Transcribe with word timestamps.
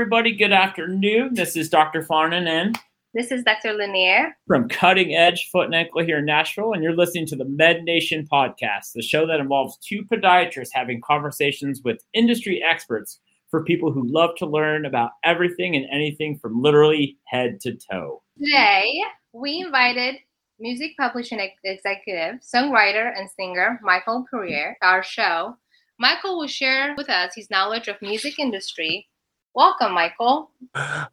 everybody. 0.00 0.34
Good 0.34 0.50
afternoon. 0.50 1.34
This 1.34 1.56
is 1.56 1.68
Dr. 1.68 2.02
Farnan 2.02 2.48
and 2.48 2.78
this 3.12 3.30
is 3.30 3.44
Dr. 3.44 3.74
Lanier 3.74 4.34
from 4.46 4.66
Cutting 4.66 5.14
Edge 5.14 5.50
Foot 5.52 5.66
and 5.66 5.74
Ankle 5.74 6.02
here 6.02 6.20
in 6.20 6.24
Nashville, 6.24 6.72
and 6.72 6.82
you're 6.82 6.96
listening 6.96 7.26
to 7.26 7.36
the 7.36 7.44
Med 7.44 7.84
Nation 7.84 8.26
podcast, 8.32 8.92
the 8.94 9.02
show 9.02 9.26
that 9.26 9.40
involves 9.40 9.76
two 9.76 10.02
podiatrists 10.10 10.70
having 10.72 11.02
conversations 11.02 11.82
with 11.84 12.02
industry 12.14 12.64
experts 12.66 13.20
for 13.50 13.62
people 13.62 13.92
who 13.92 14.10
love 14.10 14.30
to 14.36 14.46
learn 14.46 14.86
about 14.86 15.10
everything 15.22 15.76
and 15.76 15.84
anything 15.92 16.38
from 16.38 16.62
literally 16.62 17.18
head 17.26 17.60
to 17.60 17.74
toe. 17.74 18.22
Today, 18.42 19.02
we 19.34 19.60
invited 19.60 20.14
music 20.58 20.92
publishing 20.98 21.46
executive, 21.62 22.40
songwriter, 22.40 23.12
and 23.14 23.28
singer 23.38 23.78
Michael 23.82 24.24
Puryear 24.30 24.76
to 24.80 24.88
our 24.88 25.02
show. 25.02 25.58
Michael 25.98 26.38
will 26.38 26.46
share 26.46 26.94
with 26.96 27.10
us 27.10 27.34
his 27.34 27.50
knowledge 27.50 27.86
of 27.86 28.00
music 28.00 28.38
industry 28.38 29.09
Welcome, 29.54 29.92
Michael. 29.92 30.50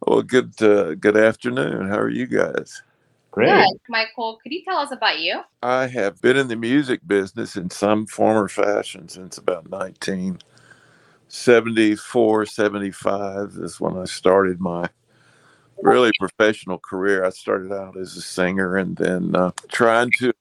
Well, 0.05 0.21
good 0.21 0.61
uh, 0.61 0.93
good 0.95 1.17
afternoon. 1.17 1.89
How 1.89 1.97
are 1.97 2.09
you 2.09 2.27
guys? 2.27 2.83
Great. 3.31 3.49
Good. 3.49 3.79
Michael, 3.89 4.39
could 4.41 4.51
you 4.51 4.63
tell 4.63 4.77
us 4.77 4.91
about 4.91 5.19
you? 5.19 5.41
I 5.63 5.87
have 5.87 6.21
been 6.21 6.37
in 6.37 6.47
the 6.47 6.55
music 6.55 7.01
business 7.05 7.55
in 7.55 7.69
some 7.69 8.05
form 8.05 8.37
or 8.37 8.47
fashion 8.47 9.09
since 9.09 9.37
about 9.37 9.69
1974, 9.69 12.45
75 12.45 13.53
is 13.57 13.79
when 13.79 13.97
I 13.97 14.05
started 14.05 14.59
my 14.59 14.87
really 15.81 16.11
professional 16.19 16.77
career. 16.77 17.25
I 17.25 17.31
started 17.31 17.71
out 17.71 17.97
as 17.97 18.15
a 18.17 18.21
singer 18.21 18.77
and 18.77 18.95
then 18.97 19.35
uh, 19.35 19.51
trying 19.69 20.11
to 20.19 20.33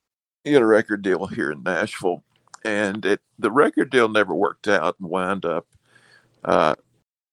get 0.45 0.63
a 0.63 0.67
record 0.67 1.03
deal 1.03 1.27
here 1.27 1.51
in 1.51 1.63
Nashville. 1.63 2.23
And 2.65 3.05
it, 3.05 3.21
the 3.39 3.51
record 3.51 3.91
deal 3.91 4.09
never 4.09 4.35
worked 4.35 4.69
out 4.69 4.97
and 5.01 5.09
wound 5.09 5.45
up 5.45 5.67
uh, 6.45 6.75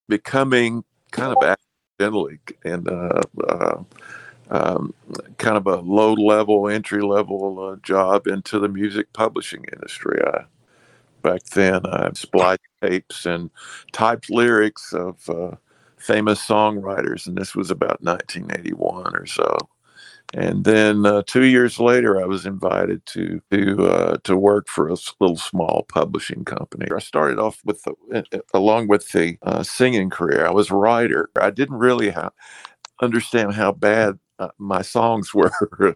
becoming 0.07 0.83
kind 1.11 1.35
of 1.35 1.43
accidentally 1.43 2.39
and 2.63 2.89
uh, 2.89 3.21
uh, 3.47 3.83
um, 4.49 4.93
kind 5.37 5.57
of 5.57 5.67
a 5.67 5.77
low 5.77 6.13
level, 6.13 6.69
entry 6.69 7.01
level 7.01 7.59
uh, 7.59 7.75
job 7.83 8.27
into 8.27 8.59
the 8.59 8.69
music 8.69 9.11
publishing 9.13 9.65
industry. 9.73 10.19
I, 10.25 10.45
back 11.21 11.43
then, 11.45 11.85
I 11.85 12.11
spliced 12.13 12.61
tapes 12.81 13.25
and 13.25 13.49
typed 13.91 14.29
lyrics 14.29 14.93
of 14.93 15.29
uh, 15.29 15.55
famous 15.97 16.45
songwriters, 16.45 17.27
and 17.27 17.37
this 17.37 17.55
was 17.55 17.71
about 17.71 18.01
1981 18.03 19.15
or 19.15 19.25
so. 19.25 19.57
And 20.33 20.63
then 20.63 21.05
uh, 21.05 21.23
two 21.27 21.43
years 21.45 21.79
later, 21.79 22.19
I 22.21 22.25
was 22.25 22.45
invited 22.45 23.05
to 23.07 23.41
to 23.51 23.85
uh, 23.87 24.17
to 24.23 24.35
work 24.35 24.67
for 24.67 24.87
a 24.89 24.95
little 25.19 25.37
small 25.37 25.85
publishing 25.89 26.43
company. 26.43 26.87
I 26.95 26.99
started 26.99 27.37
off 27.39 27.59
with 27.65 27.83
the, 27.83 27.93
uh, 28.13 28.23
uh, 28.33 28.39
along 28.53 28.87
with 28.87 29.11
the 29.11 29.37
uh, 29.43 29.63
singing 29.63 30.09
career. 30.09 30.47
I 30.47 30.51
was 30.51 30.71
a 30.71 30.75
writer. 30.75 31.29
I 31.39 31.51
didn't 31.51 31.77
really 31.77 32.09
ha- 32.09 32.31
understand 33.01 33.53
how 33.53 33.73
bad 33.73 34.19
uh, 34.39 34.49
my 34.57 34.81
songs 34.81 35.33
were 35.35 35.51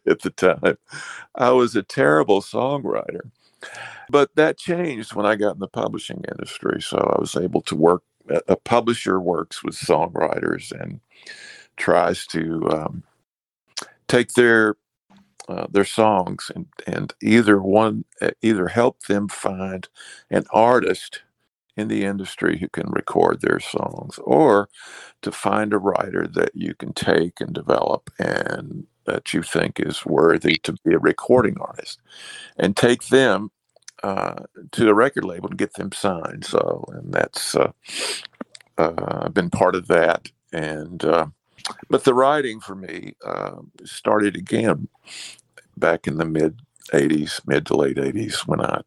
at 0.08 0.22
the 0.22 0.32
time. 0.32 0.78
I 1.36 1.52
was 1.52 1.76
a 1.76 1.84
terrible 1.84 2.42
songwriter, 2.42 3.32
but 4.10 4.36
that 4.36 4.58
changed 4.60 5.16
when 5.16 5.26
I 5.26 5.36
got 5.36 5.56
in 5.56 5.60
the 5.60 5.68
publishing 5.68 6.24
industry. 6.30 6.82
So 6.82 6.98
I 7.00 7.20
was 7.20 7.36
able 7.36 7.62
to 7.64 7.76
work. 7.76 8.04
A 8.50 8.58
publisher 8.58 9.22
works 9.22 9.64
with 9.64 9.76
songwriters 9.76 10.72
and 10.72 11.00
tries 11.78 12.28
to 12.28 12.70
um, 12.72 13.04
take 14.08 14.34
their 14.34 14.76
uh, 15.50 15.68
their 15.72 15.86
songs 15.86 16.52
and 16.56 16.68
and 16.88 17.14
either 17.22 17.62
one 17.62 18.06
either 18.42 18.68
help 18.70 19.04
them 19.04 19.28
find 19.30 19.90
an 20.32 20.46
artist 20.52 21.22
in 21.78 21.88
the 21.90 22.06
industry 22.06 22.60
who 22.60 22.70
can 22.70 22.90
record 22.92 23.42
their 23.42 23.60
songs 23.60 24.20
or 24.24 24.70
to 25.24 25.32
find 25.34 25.74
a 25.74 25.80
writer 25.80 26.28
that 26.28 26.52
you 26.56 26.76
can 26.76 26.94
take 26.94 27.42
and 27.42 27.54
develop 27.54 28.12
and 28.20 28.88
that 29.06 29.34
you 29.34 29.44
think 29.44 29.80
is 29.80 30.06
worthy 30.06 30.58
to 30.64 30.74
be 30.86 30.94
a 30.96 31.00
recording 31.00 31.58
artist 31.60 32.00
and 32.58 32.78
take 32.78 33.08
them 33.10 33.52
uh, 34.04 34.36
to 34.72 34.86
the 34.86 34.96
record 34.96 35.26
label 35.26 35.50
and 35.50 35.60
get 35.60 35.74
them 35.76 35.92
signed. 35.92 36.46
So 36.46 36.86
and 36.90 37.14
that's 37.14 37.56
uh, 37.56 37.72
uh, 38.78 39.30
been 39.30 39.50
part 39.52 39.76
of 39.76 39.88
that. 39.88 40.32
And 40.54 41.04
uh, 41.06 41.28
but 41.90 42.04
the 42.04 42.14
writing 42.14 42.60
for 42.60 42.76
me 42.76 43.14
uh, 43.26 43.58
started 43.86 44.36
again 44.36 44.88
back 45.78 46.08
in 46.08 46.18
the 46.18 46.26
mid 46.26 46.62
80s, 46.94 47.42
mid 47.48 47.66
to 47.68 47.76
late 47.76 47.98
80s, 47.98 48.48
when 48.48 48.62
I 48.62 48.82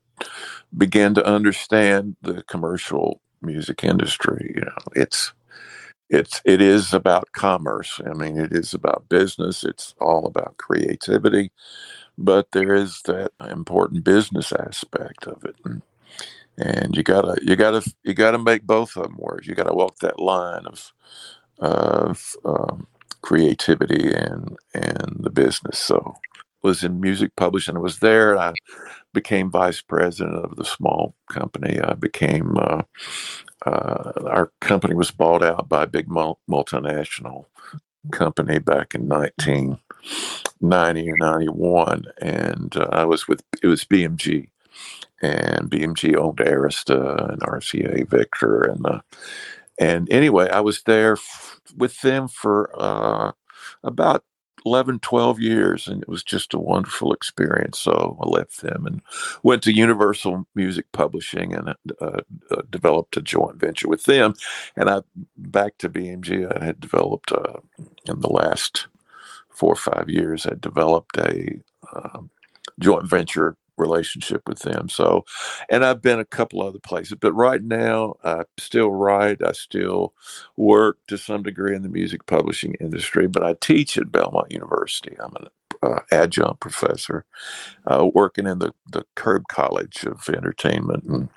began 0.77 1.15
to 1.15 1.27
understand 1.27 2.17
the 2.23 2.43
commercial 2.45 3.21
music 3.43 3.85
industry. 3.85 4.53
You 4.55 4.63
know, 4.63 4.79
it's 4.95 5.33
it's 6.11 6.41
it 6.45 6.61
is 6.61 6.95
about 6.95 7.33
commerce. 7.33 8.01
I 8.05 8.15
mean, 8.15 8.39
it 8.39 8.53
is 8.53 8.75
about 8.75 9.09
business. 9.09 9.65
It's 9.65 9.95
all 10.01 10.27
about 10.27 10.57
creativity, 10.59 11.53
but 12.19 12.53
there 12.53 12.75
is 12.75 13.03
that 13.07 13.33
important 13.51 14.05
business 14.05 14.53
aspect 14.53 15.27
of 15.27 15.45
it. 15.45 15.57
And, 15.65 15.83
and 16.59 16.97
you 16.97 17.03
gotta 17.03 17.39
you 17.43 17.57
gotta 17.57 17.83
you 18.05 18.15
gotta 18.15 18.39
make 18.39 18.65
both 18.65 18.97
of 18.97 19.05
them 19.05 19.17
work. 19.19 19.47
You 19.47 19.55
gotta 19.55 19.75
walk 19.75 19.99
that 20.01 20.21
line 20.21 20.67
of 20.67 20.93
of 21.61 22.37
um, 22.45 22.87
creativity 23.23 24.13
and 24.13 24.57
and 24.75 25.17
the 25.21 25.31
business. 25.31 25.79
So 25.79 26.15
was 26.63 26.85
in 26.85 27.01
music 27.01 27.35
publishing. 27.37 27.77
I 27.77 27.81
was 27.81 28.01
there. 28.01 28.39
I 28.39 28.53
became 29.13 29.51
vice 29.51 29.81
president 29.81 30.45
of 30.45 30.57
the 30.57 30.65
small 30.65 31.15
company. 31.31 31.81
I 31.81 31.95
became 31.95 32.57
uh, 32.59 32.83
uh, 33.67 34.13
our 34.27 34.53
company 34.61 34.95
was 34.95 35.11
bought 35.11 35.43
out 35.43 35.69
by 35.69 35.83
a 35.85 35.89
big 35.89 36.09
multinational 36.09 37.47
company 38.11 38.59
back 38.59 38.95
in 38.95 39.09
1990 39.09 41.11
or 41.11 41.17
91, 41.17 42.05
and 42.23 42.77
uh, 42.77 42.89
I 42.93 43.05
was 43.05 43.29
with 43.29 43.43
it 43.63 43.67
was 43.67 43.85
BMG, 43.85 44.49
and 45.23 45.71
BMG 45.71 46.17
owned 46.17 46.39
Arista 46.39 47.33
and 47.33 47.43
RCA 47.43 48.09
Victor 48.09 48.63
and 48.63 48.87
uh, 48.87 49.01
and 49.81 50.13
anyway, 50.13 50.51
I 50.51 50.61
was 50.61 50.85
there 50.85 51.15
f- 51.15 51.61
with 51.77 52.03
them 52.03 52.29
for 52.29 52.71
uh, 52.81 53.33
about 53.85 54.25
11, 54.67 55.01
12 55.01 55.41
years, 55.41 55.89
and 55.89 56.03
it 56.03 56.09
was 56.09 56.25
just 56.25 56.55
a 56.55 56.61
wonderful 56.61 57.15
experience. 57.15 57.81
So 57.81 58.19
I 58.23 58.29
left 58.29 58.63
them 58.63 58.87
and 58.87 59.03
went 59.45 59.65
to 59.65 59.73
Universal 59.75 60.47
Music 60.55 60.87
Publishing 60.93 61.55
and 61.55 61.71
uh, 61.71 62.23
uh, 62.53 62.63
developed 62.71 63.17
a 63.19 63.23
joint 63.23 63.57
venture 63.57 63.89
with 63.89 64.05
them. 64.05 64.35
And 64.77 64.91
I 64.91 65.03
back 65.39 65.79
to 65.81 65.91
BMG. 65.91 66.61
I 66.61 66.65
had 66.65 66.81
developed 66.81 67.33
uh, 67.33 67.61
in 68.07 68.21
the 68.21 68.31
last 68.31 68.89
four 69.51 69.73
or 69.73 69.77
five 69.77 70.11
years. 70.11 70.47
I 70.47 70.55
developed 70.61 71.19
a 71.19 71.61
um, 71.95 72.31
joint 72.81 73.09
venture 73.09 73.57
relationship 73.81 74.43
with 74.47 74.61
them. 74.61 74.89
So, 74.89 75.25
and 75.71 75.85
I've 75.85 76.03
been 76.03 76.21
a 76.21 76.25
couple 76.25 76.63
other 76.63 76.79
places, 76.79 77.17
but 77.21 77.33
right 77.33 77.63
now 77.63 78.15
I 78.25 78.45
still 78.59 78.91
write. 78.93 79.43
I 79.43 79.53
still 79.53 80.15
work 80.57 80.99
to 81.09 81.19
some 81.19 81.43
degree 81.43 81.75
in 81.75 81.83
the 81.83 81.89
music 81.89 82.27
publishing 82.27 82.75
industry, 82.81 83.27
but 83.29 83.45
I 83.45 83.55
teach 83.55 83.99
at 83.99 84.13
Belmont 84.13 84.53
University. 84.53 85.17
I'm 85.21 85.35
an 85.37 85.49
uh, 85.83 86.01
adjunct 86.13 86.61
professor 86.61 87.25
uh, 87.87 88.07
working 88.15 88.47
in 88.47 88.59
the, 88.59 88.73
the 88.91 89.05
Curb 89.17 89.45
College 89.49 90.05
of 90.05 90.29
Entertainment 90.29 91.05
and 91.05 91.29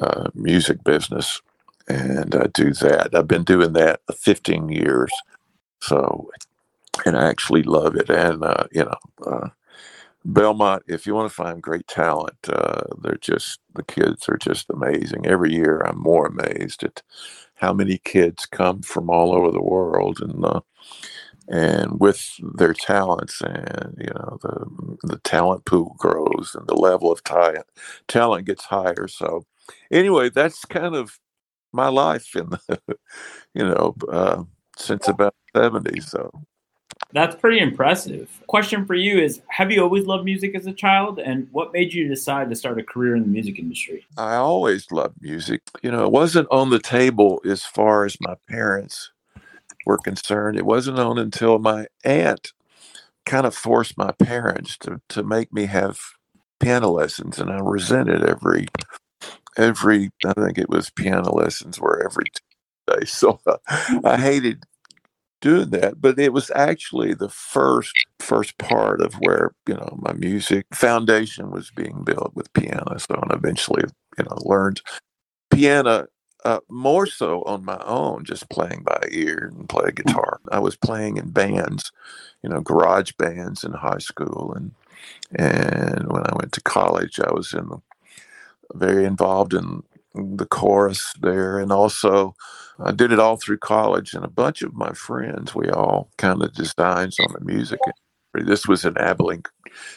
uh, 0.00 0.30
Music 0.34 0.84
Business. 0.84 1.40
And 1.88 2.34
I 2.34 2.46
do 2.52 2.72
that. 2.74 3.14
I've 3.14 3.28
been 3.28 3.44
doing 3.44 3.72
that 3.74 4.00
15 4.14 4.68
years. 4.68 5.10
So, 5.80 6.30
and 7.06 7.16
I 7.16 7.28
actually 7.28 7.62
love 7.62 7.96
it. 7.96 8.10
And, 8.10 8.44
uh, 8.44 8.64
you 8.72 8.84
know, 8.84 8.96
uh, 9.26 9.48
Belmont, 10.28 10.84
if 10.88 11.06
you 11.06 11.14
want 11.14 11.30
to 11.30 11.36
find 11.36 11.62
great 11.62 11.88
talent, 11.88 12.38
uh, 12.50 12.82
they're 13.02 13.18
just 13.20 13.60
the 13.74 13.84
kids 13.84 14.28
are 14.30 14.38
just 14.38 14.70
amazing. 14.70 15.26
Every 15.26 15.54
year, 15.54 15.80
I'm 15.82 16.00
more 16.00 16.28
amazed 16.28 16.84
at 16.84 17.02
how 17.56 17.74
many 17.74 17.98
kids 18.04 18.46
come 18.46 18.82
from 18.82 19.10
all 19.10 19.34
over 19.34 19.52
the 19.52 19.62
world, 19.62 20.20
and 20.22 20.44
uh, 20.44 20.62
and 21.48 22.00
with 22.00 22.24
their 22.56 22.74
talents, 22.74 23.42
and 23.42 23.96
you 23.98 24.08
know 24.14 24.38
the 24.42 24.98
the 25.04 25.18
talent 25.20 25.66
pool 25.66 25.96
grows, 25.98 26.54
and 26.58 26.68
the 26.68 26.76
level 26.76 27.12
of 27.12 27.24
talent 27.24 27.66
talent 28.08 28.46
gets 28.46 28.66
higher. 28.66 29.08
So, 29.08 29.44
anyway, 29.92 30.30
that's 30.30 30.64
kind 30.66 30.96
of 30.96 31.18
my 31.72 31.88
life 31.88 32.36
in 32.36 32.50
the 32.50 32.80
you 33.54 33.64
know 33.68 33.94
uh, 34.12 34.44
since 34.78 35.08
about 35.08 35.34
seventy. 35.56 36.00
So 36.00 36.30
that's 37.12 37.36
pretty 37.36 37.58
impressive. 37.58 38.28
Question 38.48 38.84
for 38.84 38.94
you 38.94 39.18
is 39.18 39.40
Have 39.48 39.70
you 39.70 39.82
always 39.82 40.06
loved 40.06 40.24
music 40.24 40.54
as 40.54 40.66
a 40.66 40.72
child? 40.72 41.18
And 41.18 41.48
what 41.52 41.72
made 41.72 41.92
you 41.92 42.06
decide 42.06 42.50
to 42.50 42.56
start 42.56 42.78
a 42.78 42.82
career 42.82 43.16
in 43.16 43.22
the 43.22 43.28
music 43.28 43.58
industry? 43.58 44.06
I 44.16 44.34
always 44.34 44.90
loved 44.90 45.16
music. 45.20 45.62
You 45.82 45.90
know, 45.90 46.04
it 46.04 46.12
wasn't 46.12 46.48
on 46.50 46.70
the 46.70 46.78
table 46.78 47.40
as 47.44 47.64
far 47.64 48.04
as 48.04 48.20
my 48.20 48.34
parents 48.48 49.10
were 49.86 49.98
concerned. 49.98 50.58
It 50.58 50.66
wasn't 50.66 50.98
on 50.98 51.18
until 51.18 51.58
my 51.58 51.86
aunt 52.04 52.52
kind 53.24 53.46
of 53.46 53.54
forced 53.54 53.96
my 53.96 54.12
parents 54.12 54.76
to, 54.78 55.00
to 55.08 55.22
make 55.22 55.52
me 55.52 55.66
have 55.66 55.98
piano 56.60 56.90
lessons. 56.90 57.38
And 57.38 57.50
I 57.50 57.58
resented 57.60 58.22
every, 58.22 58.66
every, 59.56 60.10
I 60.26 60.32
think 60.34 60.58
it 60.58 60.68
was 60.68 60.90
piano 60.90 61.32
lessons 61.32 61.80
where 61.80 62.04
every 62.04 62.24
day. 62.24 62.34
So 63.04 63.38
uh, 63.46 63.58
I 64.02 64.16
hated 64.16 64.64
doing 65.40 65.70
that, 65.70 66.00
but 66.00 66.18
it 66.18 66.32
was 66.32 66.50
actually 66.54 67.14
the 67.14 67.28
first 67.28 67.92
first 68.20 68.58
part 68.58 69.00
of 69.00 69.14
where 69.14 69.52
you 69.66 69.74
know 69.74 69.98
my 70.00 70.12
music 70.12 70.66
foundation 70.74 71.50
was 71.50 71.70
being 71.70 72.02
built 72.04 72.32
with 72.34 72.52
piano. 72.52 72.96
So 72.98 73.14
and 73.14 73.32
eventually, 73.32 73.84
you 74.18 74.24
know, 74.24 74.36
learned 74.44 74.80
piano 75.50 76.06
uh, 76.44 76.60
more 76.70 77.06
so 77.06 77.42
on 77.42 77.64
my 77.64 77.80
own, 77.84 78.24
just 78.24 78.48
playing 78.48 78.82
by 78.84 79.00
ear 79.10 79.52
and 79.54 79.68
play 79.68 79.90
guitar. 79.90 80.40
I 80.50 80.60
was 80.60 80.76
playing 80.76 81.16
in 81.16 81.30
bands, 81.30 81.92
you 82.42 82.48
know, 82.48 82.60
garage 82.60 83.12
bands 83.18 83.64
in 83.64 83.72
high 83.72 83.98
school, 83.98 84.52
and 84.54 84.72
and 85.36 86.10
when 86.10 86.22
I 86.26 86.36
went 86.36 86.52
to 86.52 86.60
college, 86.62 87.20
I 87.20 87.32
was 87.32 87.52
in 87.52 87.68
the, 87.68 87.78
very 88.74 89.04
involved 89.04 89.54
in 89.54 89.82
the 90.14 90.46
chorus 90.46 91.12
there, 91.20 91.58
and 91.58 91.72
also 91.72 92.34
I 92.80 92.92
did 92.92 93.12
it 93.12 93.18
all 93.18 93.36
through 93.36 93.58
college. 93.58 94.14
And 94.14 94.24
a 94.24 94.28
bunch 94.28 94.62
of 94.62 94.74
my 94.74 94.92
friends, 94.92 95.54
we 95.54 95.68
all 95.70 96.10
kind 96.16 96.42
of 96.42 96.52
designed 96.54 97.14
on 97.20 97.32
the 97.32 97.44
music. 97.44 97.80
This 98.34 98.68
was 98.68 98.84
in 98.84 98.96
Abilene, 98.98 99.42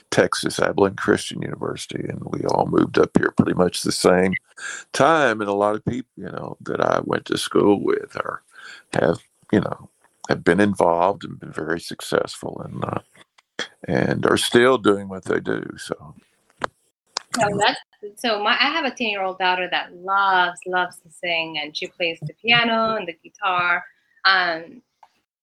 Texas, 0.10 0.60
Abilene 0.60 0.96
Christian 0.96 1.42
University, 1.42 2.04
and 2.08 2.22
we 2.24 2.42
all 2.46 2.66
moved 2.66 2.98
up 2.98 3.12
here 3.18 3.34
pretty 3.36 3.54
much 3.54 3.82
the 3.82 3.92
same 3.92 4.34
time. 4.94 5.42
And 5.42 5.50
a 5.50 5.54
lot 5.54 5.76
of 5.76 5.86
people, 5.86 6.10
you 6.16 6.30
know, 6.32 6.58
that 6.62 6.82
I 6.82 7.02
went 7.04 7.26
to 7.26 7.38
school 7.38 7.84
with 7.84 8.16
are 8.16 8.42
have, 8.94 9.20
you 9.52 9.60
know, 9.60 9.90
have 10.30 10.44
been 10.44 10.60
involved 10.60 11.24
and 11.24 11.40
been 11.40 11.52
very 11.52 11.80
successful, 11.80 12.62
and 12.64 12.84
uh, 12.84 13.02
and 13.88 14.26
are 14.26 14.38
still 14.38 14.78
doing 14.78 15.10
what 15.10 15.26
they 15.26 15.40
do. 15.40 15.64
So. 15.78 16.16
So 18.16 18.44
my 18.44 18.52
I 18.52 18.70
have 18.70 18.86
a 18.86 18.92
10 18.92 19.08
year 19.08 19.24
old 19.24 19.40
daughter 19.40 19.68
that 19.72 19.96
loves 19.96 20.60
loves 20.66 20.98
to 20.98 21.12
sing 21.12 21.60
and 21.62 21.76
she 21.76 21.88
plays 21.88 22.20
the 22.22 22.34
piano 22.42 22.96
and 22.96 23.08
the 23.08 23.18
guitar 23.24 23.84
um, 24.26 24.82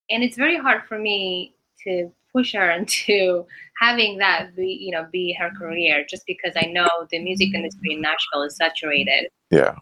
and 0.09 0.23
it's 0.23 0.37
very 0.37 0.57
hard 0.57 0.83
for 0.87 0.97
me 0.97 1.55
to 1.83 2.11
push 2.33 2.53
her 2.53 2.71
into 2.77 3.45
having 3.79 4.17
that 4.17 4.55
be 4.55 4.77
you 4.79 4.91
know 4.91 5.07
be 5.11 5.33
her 5.33 5.49
career 5.57 6.05
just 6.09 6.25
because 6.25 6.53
I 6.55 6.67
know 6.67 6.89
the 7.11 7.19
music 7.19 7.53
industry 7.53 7.93
in 7.93 8.01
Nashville 8.01 8.43
is 8.43 8.55
saturated. 8.55 9.29
Yeah. 9.51 9.75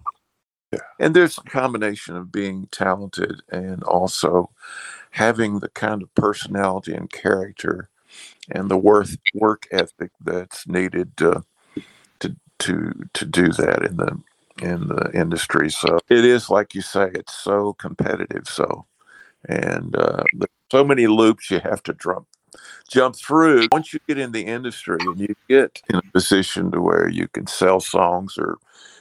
Yeah. 0.72 0.80
And 1.00 1.16
there's 1.16 1.38
a 1.38 1.50
combination 1.50 2.18
of 2.18 2.30
being 2.30 2.68
talented 2.72 3.42
and 3.50 3.84
also 3.84 4.52
having 5.12 5.60
the 5.60 5.70
kind 5.70 6.04
of 6.04 6.14
personality 6.14 6.94
and 6.94 7.10
character 7.10 7.90
and 8.52 8.70
the 8.70 8.78
worth 8.78 9.16
work 9.34 9.68
ethic 9.72 10.12
that's 10.20 10.68
needed 10.68 11.16
to 11.18 11.44
to 12.60 12.94
to 13.14 13.26
do 13.26 13.50
that 13.50 13.84
in 13.84 13.98
the 13.98 14.20
in 14.62 14.88
the 14.88 15.12
industry. 15.14 15.70
So 15.70 16.00
it 16.10 16.26
is 16.26 16.50
like 16.50 16.74
you 16.74 16.82
say, 16.82 17.12
it's 17.14 17.36
so 17.36 17.74
competitive. 17.74 18.48
So 18.48 18.86
and 19.48 19.96
uh, 19.96 20.24
so 20.72 20.84
many 20.84 21.08
loops 21.08 21.52
you 21.52 21.60
have 21.60 21.84
to 21.84 21.94
jump 21.94 22.28
jump 22.90 23.16
through. 23.16 23.68
Once 23.72 23.94
you 23.94 24.00
get 24.08 24.18
in 24.18 24.32
the 24.32 24.46
industry 24.46 24.98
and 25.02 25.20
you 25.20 25.36
get 25.50 25.82
in 25.90 25.98
a 25.98 26.02
position 26.14 26.72
to 26.72 26.82
where 26.82 27.08
you 27.08 27.28
can 27.28 27.48
sell 27.48 27.80
songs 27.80 28.38
or 28.38 28.58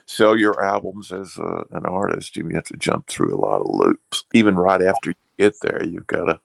sell 0.07 0.37
your 0.37 0.63
albums 0.65 1.13
as 1.13 1.37
a, 1.39 1.65
an 1.73 1.87
artist, 1.87 2.37
you 2.37 2.49
have 2.49 2.65
to 2.65 2.77
jump 2.77 3.07
through 3.07 3.35
a 3.35 3.41
lot 3.41 3.61
of 3.61 3.69
loops. 3.69 4.25
Even 4.35 4.57
right 4.57 4.83
after 4.83 5.11
you 5.11 5.17
get 5.39 5.55
there, 5.63 5.85
you've 5.85 6.07
got 6.07 6.27
to, 6.27 6.41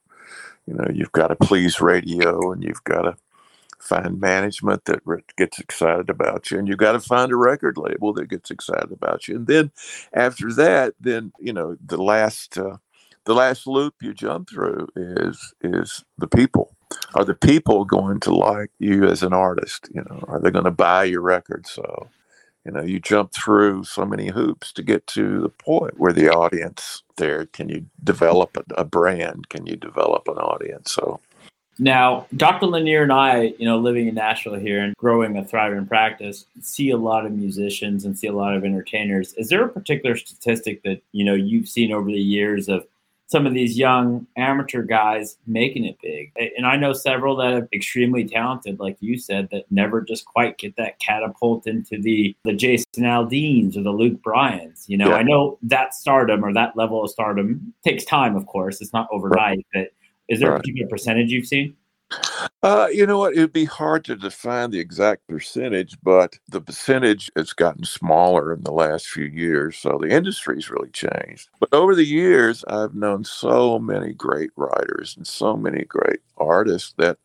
you 0.68 0.74
know, 0.74 0.88
you've 0.94 1.12
got 1.12 1.28
to 1.28 1.36
please 1.36 1.82
radio 1.82 2.52
and 2.52 2.64
you've 2.64 2.84
got 2.84 3.04
to 3.04 3.16
find 3.82 4.20
management 4.20 4.86
that 4.86 5.02
gets 5.38 5.60
excited 5.60 6.10
about 6.10 6.52
you 6.52 6.60
and 6.60 6.68
you 6.68 6.76
got 6.76 6.94
to 6.94 7.00
find 7.02 7.32
a 7.32 7.36
record 7.38 7.78
label 7.78 8.14
that 8.14 8.30
gets 8.30 8.52
excited 8.52 8.92
about 8.92 9.28
you 9.28 9.36
and 9.38 9.48
then 9.48 9.72
after 10.14 10.54
that 10.54 10.94
then 11.00 11.32
you 11.40 11.54
know 11.54 11.78
the 11.86 12.02
last 12.02 12.58
uh, 12.58 12.78
the 13.26 13.34
last 13.36 13.68
loop 13.68 13.96
you 14.02 14.14
jump 14.14 14.50
through 14.50 14.88
is 14.96 15.54
is 15.62 16.04
the 16.18 16.28
people. 16.28 16.76
Are 17.16 17.24
the 17.26 17.36
people 17.36 17.86
going 17.86 18.20
to 18.22 18.36
like 18.36 18.72
you 18.80 19.06
as 19.06 19.24
an 19.24 19.34
artist 19.34 19.90
you 19.94 20.04
know? 20.10 20.24
Are 20.28 20.40
they 20.40 20.52
going 20.52 20.66
to 20.66 20.72
buy 20.72 21.06
your 21.06 21.22
record? 21.22 21.68
So 21.68 22.10
you 22.66 22.72
know 22.72 22.84
you 22.84 23.00
jump 23.00 23.34
through 23.34 23.86
so 23.86 24.06
many 24.06 24.30
hoops 24.30 24.74
to 24.74 24.84
get 24.84 25.08
to 25.08 25.42
the 25.42 25.50
point 25.50 26.00
where 26.00 26.14
the 26.14 26.30
audience 26.30 27.04
there 27.18 27.46
can 27.48 27.70
you 27.70 27.88
develop 28.04 28.58
a, 28.58 28.82
a 28.82 28.86
brand? 28.86 29.50
Can 29.50 29.68
you 29.68 29.78
develop 29.78 30.28
an 30.28 30.38
audience? 30.38 30.92
So 30.94 31.20
now, 31.82 32.28
Dr. 32.38 32.68
Lanier 32.68 33.02
and 33.02 33.12
I, 33.12 33.56
you 33.58 33.66
know, 33.66 33.80
living 33.80 34.08
in 34.08 34.14
Nashville 34.14 34.54
here 34.54 34.84
and 34.84 34.96
growing 34.98 35.36
a 35.36 35.44
thriving 35.44 35.88
practice, 35.88 36.46
see 36.62 36.92
a 36.92 36.98
lot 36.98 37.26
of 37.26 37.32
musicians 37.32 38.06
and 38.06 38.16
see 38.16 38.28
a 38.28 38.34
lot 38.34 38.56
of 38.56 38.64
entertainers. 38.64 39.34
Is 39.34 39.50
there 39.50 39.66
a 39.66 39.68
particular 39.68 40.16
statistic 40.16 40.84
that, 40.84 41.02
you 41.12 41.26
know, 41.26 41.34
you've 41.34 41.68
seen 41.68 41.92
over 41.92 42.06
the 42.06 42.22
years 42.22 42.70
of 42.70 42.86
some 43.26 43.48
of 43.48 43.56
these 43.56 43.80
young 43.80 44.28
amateur 44.38 44.84
guys 44.84 45.38
making 45.48 45.86
it 45.86 45.98
big? 46.04 46.32
And 46.56 46.68
I 46.68 46.76
know 46.76 46.94
several 46.94 47.36
that 47.38 47.54
are 47.54 47.68
extremely 47.74 48.28
talented, 48.28 48.80
like 48.80 48.98
you 49.00 49.18
said, 49.18 49.50
that 49.52 49.66
never 49.72 50.02
just 50.02 50.26
quite 50.26 50.60
get 50.60 50.76
that 50.76 51.00
catapult 51.00 51.66
into 51.66 52.00
the 52.00 52.36
the 52.44 52.54
Jason 52.54 52.86
Aldeans 53.06 53.76
or 53.76 53.82
the 53.82 53.90
Luke 53.90 54.22
Bryans. 54.22 54.86
You 54.88 54.98
know, 54.98 55.10
yeah. 55.10 55.16
I 55.16 55.24
know 55.24 55.58
that 55.64 55.96
stardom 55.96 56.46
or 56.46 56.54
that 56.54 56.78
level 56.78 57.04
of 57.04 57.10
stardom 57.10 57.74
takes 57.84 58.06
time, 58.06 58.36
of 58.36 58.46
course. 58.46 58.82
It's 58.82 58.94
not 58.94 59.08
overnight, 59.12 59.66
but 59.74 59.88
is 60.32 60.40
there 60.40 60.50
right. 60.50 60.58
a 60.58 60.60
particular 60.60 60.90
percentage 60.90 61.30
you've 61.30 61.46
seen? 61.46 61.76
Uh, 62.64 62.88
you 62.92 63.06
know 63.06 63.18
what? 63.18 63.34
It 63.36 63.40
would 63.40 63.54
be 63.54 63.66
hard 63.66 64.04
to 64.06 64.16
define 64.16 64.72
the 64.72 64.80
exact 64.80 65.28
percentage, 65.28 65.98
but 66.04 66.38
the 66.50 66.62
percentage 66.62 67.32
has 67.36 67.54
gotten 67.54 67.86
smaller 67.86 68.54
in 68.54 68.62
the 68.62 68.72
last 68.72 69.08
few 69.08 69.26
years. 69.26 69.78
So 69.78 69.98
the 70.02 70.10
industry's 70.10 70.70
really 70.70 70.90
changed. 70.90 71.50
But 71.60 71.74
over 71.74 71.96
the 71.96 72.06
years, 72.06 72.64
I've 72.68 72.96
known 72.96 73.24
so 73.24 73.80
many 73.80 74.14
great 74.14 74.52
writers 74.56 75.16
and 75.16 75.26
so 75.26 75.56
many 75.56 75.86
great 75.86 76.20
artists 76.38 76.94
that 76.98 77.18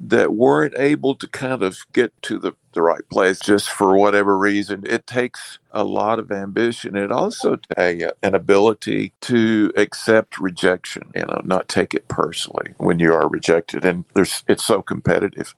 that 0.00 0.32
weren't 0.32 0.74
able 0.78 1.14
to 1.16 1.26
kind 1.28 1.62
of 1.62 1.78
get 1.92 2.12
to 2.22 2.38
the, 2.38 2.52
the 2.72 2.82
right 2.82 3.06
place 3.10 3.40
just 3.40 3.68
for 3.68 3.96
whatever 3.96 4.38
reason. 4.38 4.84
It 4.86 5.06
takes 5.06 5.58
a 5.72 5.84
lot 5.84 6.18
of 6.18 6.30
ambition. 6.30 6.96
It 6.96 7.10
also 7.10 7.56
takes 7.76 8.12
an 8.22 8.34
ability 8.34 9.12
to 9.22 9.72
accept 9.76 10.38
rejection, 10.38 11.10
you 11.14 11.22
know, 11.22 11.40
not 11.44 11.68
take 11.68 11.94
it 11.94 12.08
personally 12.08 12.74
when 12.78 12.98
you 12.98 13.12
are 13.12 13.28
rejected. 13.28 13.84
And 13.84 14.04
there's 14.14 14.44
it's 14.48 14.64
so 14.64 14.82
competitive. 14.82 15.54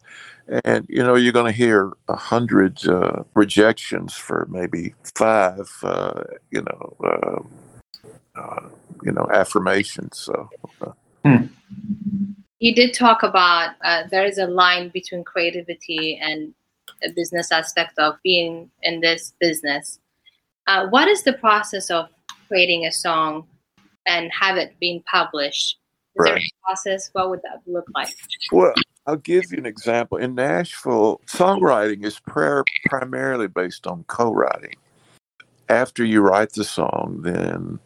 And 0.64 0.86
you 0.88 1.02
know 1.02 1.14
you're 1.14 1.32
going 1.32 1.52
to 1.52 1.56
hear 1.56 1.92
a 2.08 2.16
hundred 2.16 2.86
uh, 2.86 3.22
rejections 3.34 4.14
for 4.14 4.48
maybe 4.50 4.94
five, 5.14 5.70
uh, 5.82 6.24
you 6.50 6.62
know, 6.62 6.96
uh, 7.04 8.40
uh 8.40 8.68
you 9.04 9.12
know 9.12 9.28
affirmations. 9.32 10.18
So, 10.18 10.48
uh, 10.80 10.92
hmm 11.24 11.46
you 12.60 12.74
did 12.74 12.92
talk 12.94 13.22
about 13.22 13.74
uh, 13.82 14.02
there 14.10 14.24
is 14.24 14.38
a 14.38 14.46
line 14.46 14.90
between 14.90 15.24
creativity 15.24 16.18
and 16.22 16.54
a 17.02 17.10
business 17.10 17.50
aspect 17.50 17.98
of 17.98 18.16
being 18.22 18.70
in 18.82 19.00
this 19.00 19.32
business. 19.40 19.98
Uh, 20.66 20.86
what 20.88 21.08
is 21.08 21.22
the 21.22 21.32
process 21.32 21.90
of 21.90 22.08
creating 22.48 22.84
a 22.84 22.92
song 22.92 23.46
and 24.06 24.30
have 24.30 24.58
it 24.58 24.74
being 24.78 25.02
published? 25.10 25.78
Is 26.16 26.24
right. 26.24 26.28
there 26.28 26.36
a 26.36 26.66
process? 26.66 27.08
What 27.14 27.30
would 27.30 27.40
that 27.42 27.62
look 27.66 27.86
like? 27.94 28.14
Well, 28.52 28.74
I'll 29.06 29.16
give 29.16 29.50
you 29.50 29.58
an 29.58 29.66
example. 29.66 30.18
In 30.18 30.34
Nashville, 30.34 31.20
songwriting 31.26 32.04
is 32.04 32.20
prayer 32.20 32.62
primarily 32.86 33.48
based 33.48 33.86
on 33.86 34.04
co-writing. 34.04 34.74
After 35.70 36.04
you 36.04 36.20
write 36.20 36.52
the 36.52 36.64
song, 36.64 37.20
then 37.22 37.78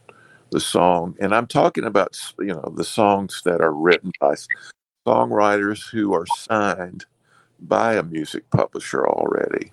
the 0.55 0.61
song, 0.61 1.17
and 1.21 1.35
I'm 1.35 1.49
talking 1.49 1.83
about 1.83 2.17
you 2.39 2.55
know 2.55 2.73
the 2.77 2.85
songs 2.85 3.43
that 3.45 3.61
are 3.61 3.75
written 3.75 4.13
by 4.21 4.37
songwriters 5.05 5.91
who 5.91 6.15
are 6.15 6.27
signed 6.39 7.07
by 7.59 7.95
a 7.95 8.05
music 8.05 8.49
publisher 8.51 9.05
already. 9.05 9.73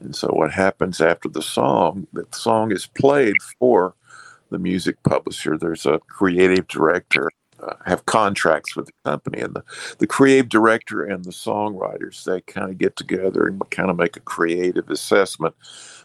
And 0.00 0.16
so 0.16 0.28
what 0.28 0.52
happens 0.52 1.02
after 1.02 1.28
the 1.28 1.42
song, 1.42 2.06
the 2.14 2.26
song 2.32 2.72
is 2.72 2.86
played 2.86 3.36
for 3.58 3.94
the 4.48 4.58
music 4.58 4.96
publisher. 5.02 5.58
There's 5.58 5.84
a 5.84 6.00
creative 6.08 6.66
director, 6.66 7.30
uh, 7.62 7.74
have 7.84 8.06
contracts 8.06 8.74
with 8.74 8.86
the 8.86 8.92
company, 9.04 9.42
and 9.42 9.54
the, 9.54 9.64
the 9.98 10.06
creative 10.06 10.48
director 10.48 11.04
and 11.04 11.26
the 11.26 11.30
songwriters, 11.30 12.24
they 12.24 12.40
kind 12.40 12.70
of 12.70 12.78
get 12.78 12.96
together 12.96 13.46
and 13.48 13.70
kind 13.70 13.90
of 13.90 13.98
make 13.98 14.16
a 14.16 14.20
creative 14.20 14.88
assessment 14.88 15.54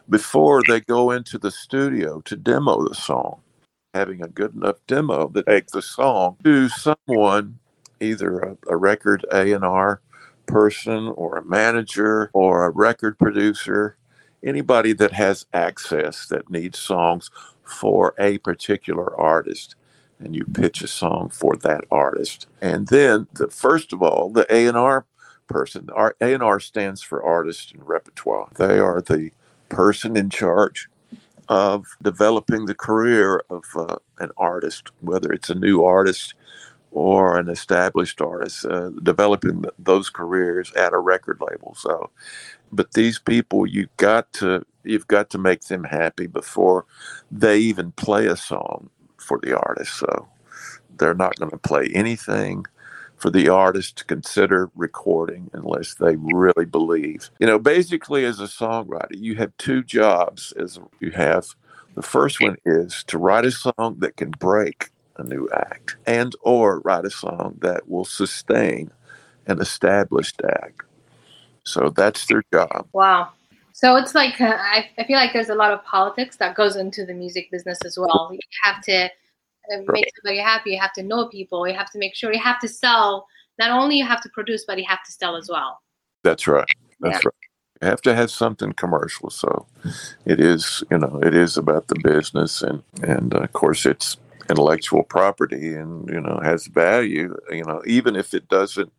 before 0.09 0.61
they 0.67 0.81
go 0.81 1.11
into 1.11 1.37
the 1.37 1.51
studio 1.51 2.19
to 2.25 2.35
demo 2.35 2.85
the 2.85 2.95
song 2.95 3.39
having 3.93 4.23
a 4.23 4.27
good 4.27 4.55
enough 4.55 4.77
demo 4.87 5.27
that 5.29 5.45
take 5.45 5.67
the 5.67 5.81
song 5.81 6.37
to 6.43 6.69
someone, 6.69 7.59
either 7.99 8.39
a, 8.39 8.57
a 8.69 8.77
record 8.77 9.25
A 9.31 9.51
and 9.51 9.65
R 9.65 10.01
person 10.47 11.09
or 11.09 11.37
a 11.37 11.45
manager 11.45 12.29
or 12.33 12.65
a 12.65 12.69
record 12.69 13.17
producer, 13.17 13.97
anybody 14.43 14.93
that 14.93 15.11
has 15.11 15.45
access 15.53 16.25
that 16.27 16.49
needs 16.49 16.79
songs 16.79 17.29
for 17.63 18.13
a 18.17 18.37
particular 18.39 19.17
artist 19.19 19.75
and 20.19 20.35
you 20.35 20.45
pitch 20.45 20.81
a 20.81 20.87
song 20.87 21.29
for 21.29 21.55
that 21.57 21.83
artist. 21.89 22.47
And 22.61 22.87
then 22.87 23.27
the 23.33 23.47
first 23.49 23.91
of 23.91 24.03
all, 24.03 24.29
the 24.29 24.45
A&R 24.53 25.05
person, 25.47 25.89
A&R 26.21 26.59
stands 26.59 27.01
for 27.01 27.23
artist 27.23 27.73
and 27.73 27.87
repertoire. 27.87 28.47
They 28.55 28.77
are 28.79 29.01
the 29.01 29.31
person 29.69 30.15
in 30.15 30.29
charge 30.29 30.89
of 31.51 31.87
developing 32.03 32.67
the 32.67 32.75
career 32.75 33.43
of 33.51 33.65
uh, 33.77 33.97
an 34.19 34.31
artist, 34.37 34.91
whether 35.01 35.33
it's 35.33 35.51
a 35.51 35.55
new 35.55 35.83
artist 35.85 36.35
or 36.91 37.37
an 37.39 37.49
established 37.49 38.21
artist, 38.21 38.65
uh, 38.65 38.89
developing 39.03 39.65
those 39.79 40.09
careers 40.09 40.71
at 40.73 40.93
a 40.93 40.99
record 40.99 41.41
label. 41.41 41.75
So, 41.77 42.11
but 42.71 42.93
these 42.93 43.19
people, 43.19 43.67
you've 43.67 43.95
got 43.97 44.33
to 44.35 44.65
you've 44.83 45.07
got 45.07 45.29
to 45.31 45.39
make 45.39 45.63
them 45.63 45.85
happy 45.85 46.27
before 46.27 46.85
they 47.31 47.59
even 47.59 47.93
play 47.93 48.27
a 48.27 48.37
song 48.37 48.89
for 49.17 49.39
the 49.43 49.57
artist. 49.57 49.95
So, 49.99 50.27
they're 50.97 51.15
not 51.15 51.37
going 51.37 51.51
to 51.51 51.57
play 51.57 51.91
anything 51.93 52.65
for 53.21 53.29
the 53.29 53.47
artist 53.47 53.97
to 53.97 54.05
consider 54.05 54.71
recording 54.75 55.51
unless 55.53 55.93
they 55.93 56.15
really 56.15 56.65
believe. 56.65 57.29
You 57.39 57.45
know, 57.45 57.59
basically, 57.59 58.25
as 58.25 58.39
a 58.39 58.45
songwriter, 58.45 59.11
you 59.11 59.35
have 59.35 59.55
two 59.57 59.83
jobs. 59.83 60.53
As 60.57 60.79
you 60.99 61.11
have, 61.11 61.45
the 61.95 62.01
first 62.01 62.41
one 62.41 62.57
is 62.65 63.03
to 63.05 63.19
write 63.19 63.45
a 63.45 63.51
song 63.51 63.97
that 63.99 64.17
can 64.17 64.31
break 64.31 64.89
a 65.17 65.23
new 65.23 65.47
act 65.53 65.97
and 66.07 66.35
or 66.41 66.79
write 66.79 67.05
a 67.05 67.11
song 67.11 67.57
that 67.61 67.87
will 67.87 68.05
sustain 68.05 68.89
an 69.45 69.59
established 69.61 70.41
act 70.63 70.81
so 71.63 71.89
that's 71.89 72.25
their 72.27 72.43
job 72.53 72.87
wow 72.93 73.29
so 73.73 73.97
it's 73.97 74.15
like 74.15 74.39
uh, 74.39 74.57
I, 74.57 74.89
I 74.97 75.03
feel 75.03 75.17
like 75.17 75.33
there's 75.33 75.49
a 75.49 75.55
lot 75.55 75.73
of 75.73 75.83
politics 75.83 76.37
that 76.37 76.55
goes 76.55 76.75
into 76.75 77.05
the 77.05 77.13
music 77.13 77.51
business 77.51 77.77
as 77.85 77.97
well 77.99 78.29
you 78.31 78.39
have 78.63 78.81
to 78.85 79.09
uh, 79.71 79.77
make 79.77 79.89
right. 79.89 80.11
somebody 80.23 80.39
happy 80.39 80.71
you 80.71 80.79
have 80.79 80.93
to 80.93 81.03
know 81.03 81.27
people 81.27 81.67
you 81.67 81.73
have 81.73 81.91
to 81.91 81.97
make 81.97 82.15
sure 82.15 82.33
you 82.33 82.39
have 82.39 82.59
to 82.59 82.67
sell 82.67 83.25
not 83.59 83.71
only 83.71 83.97
you 83.97 84.05
have 84.05 84.21
to 84.21 84.29
produce 84.29 84.65
but 84.65 84.77
you 84.77 84.85
have 84.87 85.03
to 85.03 85.11
sell 85.11 85.35
as 85.35 85.49
well 85.49 85.79
that's 86.23 86.47
right 86.47 86.65
that's 86.99 87.23
yeah. 87.23 87.27
right 87.29 87.81
you 87.81 87.87
have 87.87 88.01
to 88.01 88.13
have 88.13 88.31
something 88.31 88.73
commercial 88.73 89.29
so 89.29 89.65
it 90.25 90.39
is 90.39 90.83
you 90.91 90.97
know 90.97 91.19
it 91.23 91.35
is 91.35 91.57
about 91.57 91.87
the 91.87 91.99
business 92.03 92.61
and 92.61 92.83
and 93.03 93.33
uh, 93.33 93.39
of 93.39 93.53
course 93.53 93.85
it's 93.85 94.17
intellectual 94.49 95.03
property 95.03 95.73
and 95.73 96.07
you 96.09 96.19
know 96.19 96.39
has 96.43 96.67
value 96.67 97.35
you 97.49 97.63
know 97.63 97.81
even 97.85 98.15
if 98.15 98.33
it 98.33 98.47
doesn't 98.49 98.91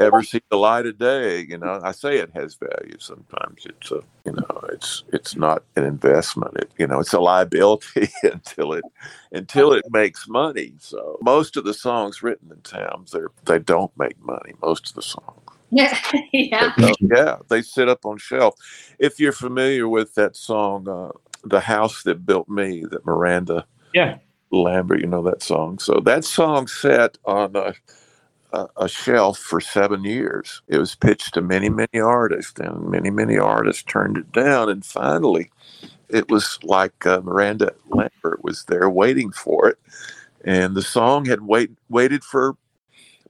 ever 0.00 0.22
see 0.22 0.40
the 0.50 0.56
light 0.56 0.86
of 0.86 0.98
day 0.98 1.40
you 1.40 1.58
know? 1.58 1.80
I 1.82 1.92
say 1.92 2.18
it 2.18 2.30
has 2.34 2.56
value 2.56 2.96
sometimes. 2.98 3.66
It's 3.66 3.90
a 3.90 4.02
you 4.24 4.32
know 4.32 4.60
it's 4.72 5.04
it's 5.12 5.36
not 5.36 5.62
an 5.76 5.84
investment. 5.84 6.56
It 6.56 6.70
you 6.78 6.86
know 6.86 7.00
it's 7.00 7.12
a 7.12 7.20
liability 7.20 8.08
until 8.22 8.72
it 8.72 8.84
until 9.32 9.72
it 9.72 9.84
makes 9.90 10.28
money. 10.28 10.72
So 10.78 11.18
most 11.22 11.56
of 11.56 11.64
the 11.64 11.74
songs 11.74 12.22
written 12.22 12.50
in 12.50 12.60
towns 12.62 13.12
they 13.12 13.20
they 13.44 13.58
don't 13.58 13.96
make 13.96 14.20
money 14.24 14.54
most 14.62 14.90
of 14.90 14.94
the 14.94 15.02
songs. 15.02 15.40
Yeah. 15.70 15.96
Yeah. 16.32 16.72
they 16.78 16.92
yeah 17.00 17.36
they 17.48 17.62
sit 17.62 17.88
up 17.88 18.04
on 18.06 18.18
shelf. 18.18 18.54
If 18.98 19.20
you're 19.20 19.32
familiar 19.32 19.88
with 19.88 20.14
that 20.14 20.36
song 20.36 20.88
uh, 20.88 21.12
the 21.44 21.60
house 21.60 22.02
that 22.04 22.26
built 22.26 22.48
me 22.48 22.84
that 22.90 23.04
miranda 23.06 23.66
yeah. 23.92 24.18
Lambert, 24.50 25.00
you 25.00 25.06
know 25.06 25.22
that 25.22 25.42
song. 25.42 25.78
So 25.78 26.00
that 26.00 26.24
song 26.24 26.66
sat 26.66 27.18
on 27.24 27.54
a, 27.54 27.74
a, 28.52 28.66
a, 28.76 28.88
shelf 28.88 29.38
for 29.38 29.60
seven 29.60 30.04
years. 30.04 30.62
It 30.68 30.78
was 30.78 30.94
pitched 30.94 31.34
to 31.34 31.42
many, 31.42 31.68
many 31.68 32.00
artists, 32.00 32.58
and 32.58 32.88
many, 32.90 33.10
many 33.10 33.36
artists 33.38 33.82
turned 33.82 34.16
it 34.16 34.32
down. 34.32 34.68
And 34.68 34.84
finally, 34.84 35.50
it 36.08 36.30
was 36.30 36.58
like 36.62 37.06
uh, 37.06 37.20
Miranda 37.22 37.72
Lambert 37.88 38.42
was 38.42 38.64
there 38.64 38.90
waiting 38.90 39.32
for 39.32 39.68
it, 39.68 39.78
and 40.44 40.74
the 40.74 40.82
song 40.82 41.24
had 41.26 41.42
wait, 41.42 41.70
waited 41.88 42.24
for 42.24 42.56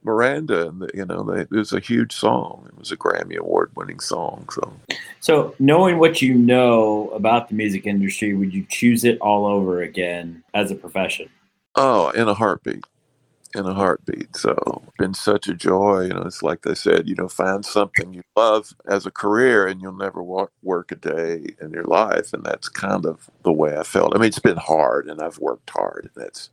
Miranda, 0.03 0.69
and 0.69 0.83
the, 0.83 0.91
you 0.95 1.05
know, 1.05 1.23
they, 1.23 1.43
it 1.43 1.51
was 1.51 1.73
a 1.73 1.81
huge 1.81 2.13
song. 2.13 2.67
It 2.73 2.79
was 2.79 2.91
a 2.91 2.97
Grammy 2.97 3.37
Award 3.37 3.71
winning 3.75 4.01
song. 4.01 4.49
So, 4.51 4.73
so 5.21 5.55
knowing 5.59 5.99
what 5.99 6.23
you 6.23 6.35
know 6.35 7.11
about 7.11 7.49
the 7.49 7.55
music 7.55 7.87
industry, 7.87 8.35
would 8.35 8.55
you 8.55 8.65
choose 8.69 9.05
it 9.05 9.19
all 9.21 9.45
over 9.45 9.83
again 9.83 10.43
as 10.55 10.71
a 10.71 10.75
profession? 10.75 11.29
Oh, 11.77 12.11
in 12.11 12.29
a 12.29 12.35
heartbeat 12.35 12.85
in 13.55 13.67
a 13.67 13.75
heartbeat. 13.75 14.37
So 14.37 14.83
been 14.99 15.15
such 15.15 15.49
a 15.49 15.55
joy. 15.55 16.03
You 16.03 16.15
know, 16.15 16.23
it's 16.23 16.43
like 16.43 16.63
they 16.63 16.75
said, 16.75 17.09
you 17.09 17.15
know, 17.15 17.29
find 17.29 17.65
something 17.65 18.13
you 18.13 18.23
love 18.37 18.73
as 18.87 19.07
a 19.07 19.11
career 19.11 19.67
and 19.67 19.81
you'll 19.81 19.97
never 19.97 20.23
work 20.23 20.93
a 20.93 20.97
day 20.97 21.55
in 21.61 21.71
your 21.71 21.85
life. 21.85 22.33
And 22.33 22.45
that's 22.45 22.69
kind 22.69 23.07
of 23.07 23.29
the 23.45 23.53
way 23.53 23.77
I 23.77 23.83
felt. 23.83 24.15
I 24.15 24.19
mean, 24.19 24.29
it's 24.29 24.39
been 24.39 24.57
hard 24.57 25.09
and 25.09 25.21
I've 25.21 25.39
worked 25.39 25.71
hard 25.71 26.11
and 26.15 26.25
that's, 26.25 26.51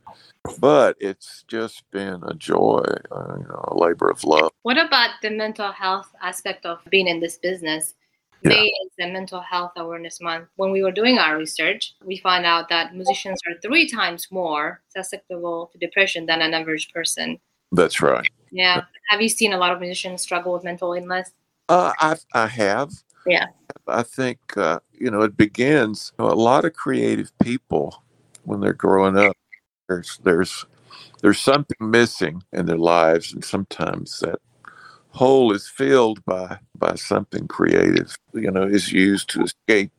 but 0.58 0.96
it's 0.98 1.44
just 1.46 1.88
been 1.90 2.22
a 2.26 2.34
joy, 2.34 2.84
uh, 3.12 3.36
you 3.38 3.46
know, 3.48 3.64
a 3.68 3.76
labor 3.76 4.10
of 4.10 4.24
love. 4.24 4.50
What 4.62 4.78
about 4.78 5.10
the 5.22 5.30
mental 5.30 5.72
health 5.72 6.12
aspect 6.22 6.66
of 6.66 6.80
being 6.90 7.06
in 7.06 7.20
this 7.20 7.38
business? 7.38 7.94
Yeah. 8.42 8.50
May 8.50 8.66
is 8.66 8.92
the 8.98 9.08
Mental 9.08 9.40
Health 9.40 9.72
Awareness 9.76 10.20
Month. 10.20 10.48
When 10.56 10.70
we 10.70 10.82
were 10.82 10.92
doing 10.92 11.18
our 11.18 11.36
research, 11.36 11.94
we 12.04 12.18
found 12.18 12.46
out 12.46 12.68
that 12.68 12.94
musicians 12.94 13.40
are 13.48 13.60
three 13.60 13.88
times 13.88 14.28
more 14.30 14.80
susceptible 14.88 15.70
to 15.72 15.78
depression 15.78 16.26
than 16.26 16.40
an 16.40 16.54
average 16.54 16.92
person. 16.92 17.40
That's 17.72 18.00
right. 18.00 18.26
Yeah. 18.52 18.82
Have 19.08 19.20
you 19.20 19.28
seen 19.28 19.52
a 19.52 19.58
lot 19.58 19.72
of 19.72 19.80
musicians 19.80 20.22
struggle 20.22 20.52
with 20.52 20.62
mental 20.62 20.92
illness? 20.94 21.32
Uh, 21.68 21.92
I, 21.98 22.16
I 22.32 22.46
have. 22.46 22.92
Yeah. 23.26 23.46
I 23.88 24.04
think, 24.04 24.38
uh, 24.56 24.78
you 24.92 25.10
know, 25.10 25.22
it 25.22 25.36
begins, 25.36 26.12
you 26.18 26.24
know, 26.24 26.30
a 26.30 26.34
lot 26.34 26.64
of 26.64 26.72
creative 26.74 27.36
people, 27.40 28.02
when 28.44 28.60
they're 28.60 28.72
growing 28.72 29.18
up, 29.18 29.36
there's, 29.88 30.18
there's, 30.22 30.64
there's 31.20 31.40
something 31.40 31.76
missing 31.80 32.42
in 32.52 32.66
their 32.66 32.78
lives. 32.78 33.32
And 33.32 33.44
sometimes 33.44 34.20
that 34.20 34.40
hole 35.10 35.52
is 35.52 35.68
filled 35.68 36.24
by 36.24 36.58
by 36.76 36.94
something 36.94 37.48
creative 37.48 38.16
you 38.34 38.50
know 38.50 38.62
is 38.62 38.92
used 38.92 39.28
to 39.30 39.42
escape 39.42 39.90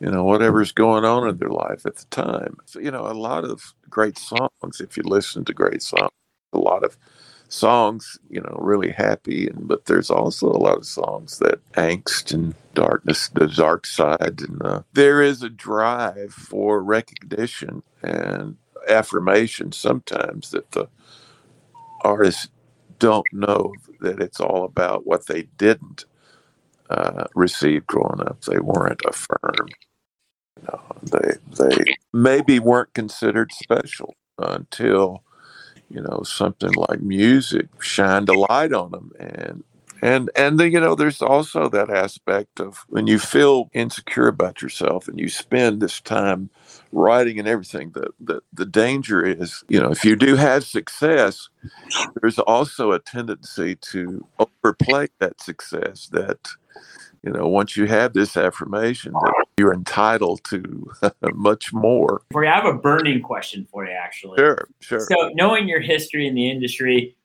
you 0.00 0.10
know 0.10 0.24
whatever's 0.24 0.72
going 0.72 1.04
on 1.04 1.28
in 1.28 1.38
their 1.38 1.48
life 1.48 1.86
at 1.86 1.96
the 1.96 2.06
time. 2.06 2.56
So, 2.66 2.80
you 2.80 2.90
know 2.90 3.06
a 3.06 3.14
lot 3.14 3.44
of 3.44 3.74
great 3.88 4.18
songs 4.18 4.80
if 4.80 4.96
you 4.96 5.02
listen 5.04 5.44
to 5.46 5.52
great 5.54 5.82
songs 5.82 6.10
a 6.52 6.58
lot 6.58 6.84
of 6.84 6.96
songs 7.48 8.18
you 8.28 8.40
know 8.40 8.56
really 8.60 8.90
happy 8.90 9.48
and 9.48 9.68
but 9.68 9.86
there's 9.86 10.10
also 10.10 10.48
a 10.48 10.58
lot 10.58 10.78
of 10.78 10.86
songs 10.86 11.38
that 11.38 11.60
angst 11.72 12.34
and 12.34 12.54
darkness 12.74 13.28
the 13.28 13.46
dark 13.46 13.86
side 13.86 14.40
and 14.40 14.62
uh, 14.62 14.82
there 14.94 15.22
is 15.22 15.42
a 15.42 15.48
drive 15.48 16.32
for 16.32 16.82
recognition 16.82 17.82
and 18.02 18.56
affirmation 18.88 19.70
sometimes 19.72 20.50
that 20.50 20.72
the 20.72 20.88
artist 22.04 22.50
don't 22.98 23.26
know 23.32 23.74
that 24.00 24.20
it's 24.20 24.40
all 24.40 24.64
about 24.64 25.06
what 25.06 25.26
they 25.26 25.44
didn't 25.58 26.04
uh, 26.90 27.24
receive 27.34 27.86
growing 27.86 28.20
up. 28.20 28.42
They 28.42 28.58
weren't 28.58 29.02
affirmed. 29.06 29.74
You 30.56 30.68
know, 30.68 30.82
they 31.02 31.34
they 31.58 31.84
maybe 32.12 32.58
weren't 32.58 32.94
considered 32.94 33.52
special 33.52 34.14
until 34.38 35.22
you 35.90 36.00
know 36.00 36.22
something 36.24 36.72
like 36.72 37.00
music 37.00 37.68
shined 37.80 38.28
a 38.28 38.34
light 38.34 38.72
on 38.72 38.90
them 38.92 39.12
and 39.18 39.64
and 40.02 40.30
and 40.36 40.58
the, 40.58 40.68
you 40.68 40.80
know 40.80 40.94
there's 40.94 41.22
also 41.22 41.68
that 41.68 41.90
aspect 41.90 42.60
of 42.60 42.84
when 42.88 43.06
you 43.06 43.18
feel 43.18 43.70
insecure 43.72 44.28
about 44.28 44.62
yourself 44.62 45.08
and 45.08 45.18
you 45.18 45.28
spend 45.28 45.80
this 45.80 46.00
time 46.00 46.50
writing 46.92 47.38
and 47.38 47.48
everything 47.48 47.90
the, 47.90 48.08
the 48.20 48.40
the 48.52 48.66
danger 48.66 49.24
is 49.24 49.64
you 49.68 49.80
know 49.80 49.90
if 49.90 50.04
you 50.04 50.16
do 50.16 50.36
have 50.36 50.64
success 50.64 51.48
there's 52.20 52.38
also 52.40 52.92
a 52.92 52.98
tendency 52.98 53.76
to 53.76 54.26
overplay 54.38 55.06
that 55.18 55.40
success 55.40 56.08
that 56.12 56.38
you 57.22 57.32
know 57.32 57.46
once 57.48 57.76
you 57.76 57.86
have 57.86 58.12
this 58.12 58.36
affirmation 58.36 59.12
that 59.12 59.46
you're 59.58 59.72
entitled 59.72 60.44
to 60.44 60.92
much 61.34 61.72
more. 61.72 62.22
For 62.30 62.44
you 62.44 62.50
i 62.50 62.54
have 62.54 62.66
a 62.66 62.74
burning 62.74 63.22
question 63.22 63.66
for 63.70 63.86
you 63.86 63.92
actually. 63.92 64.38
Sure 64.38 64.68
sure. 64.80 65.06
So 65.10 65.30
knowing 65.34 65.68
your 65.68 65.80
history 65.80 66.26
in 66.26 66.34
the 66.34 66.50
industry 66.50 67.15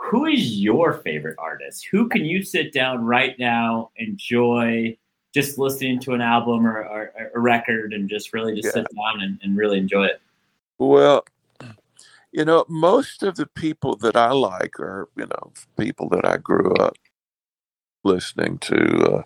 who 0.00 0.26
is 0.26 0.58
your 0.58 0.94
favorite 0.94 1.36
artist? 1.38 1.86
Who 1.90 2.08
can 2.08 2.24
you 2.24 2.42
sit 2.42 2.72
down 2.72 3.04
right 3.04 3.38
now, 3.38 3.90
enjoy 3.96 4.96
just 5.32 5.58
listening 5.58 6.00
to 6.00 6.14
an 6.14 6.20
album 6.20 6.66
or, 6.66 6.82
or, 6.82 7.12
or 7.16 7.30
a 7.34 7.38
record 7.38 7.92
and 7.92 8.08
just 8.08 8.32
really 8.32 8.54
just 8.54 8.66
yeah. 8.66 8.82
sit 8.82 8.86
down 8.96 9.22
and, 9.22 9.38
and 9.42 9.56
really 9.56 9.78
enjoy 9.78 10.06
it? 10.06 10.20
Well, 10.78 11.24
you 12.32 12.44
know, 12.44 12.64
most 12.68 13.22
of 13.22 13.36
the 13.36 13.46
people 13.46 13.96
that 13.96 14.16
I 14.16 14.32
like 14.32 14.80
are, 14.80 15.08
you 15.16 15.26
know, 15.26 15.52
people 15.78 16.08
that 16.10 16.24
I 16.24 16.38
grew 16.38 16.72
up 16.74 16.96
listening 18.02 18.58
to, 18.58 19.16
uh, 19.16 19.22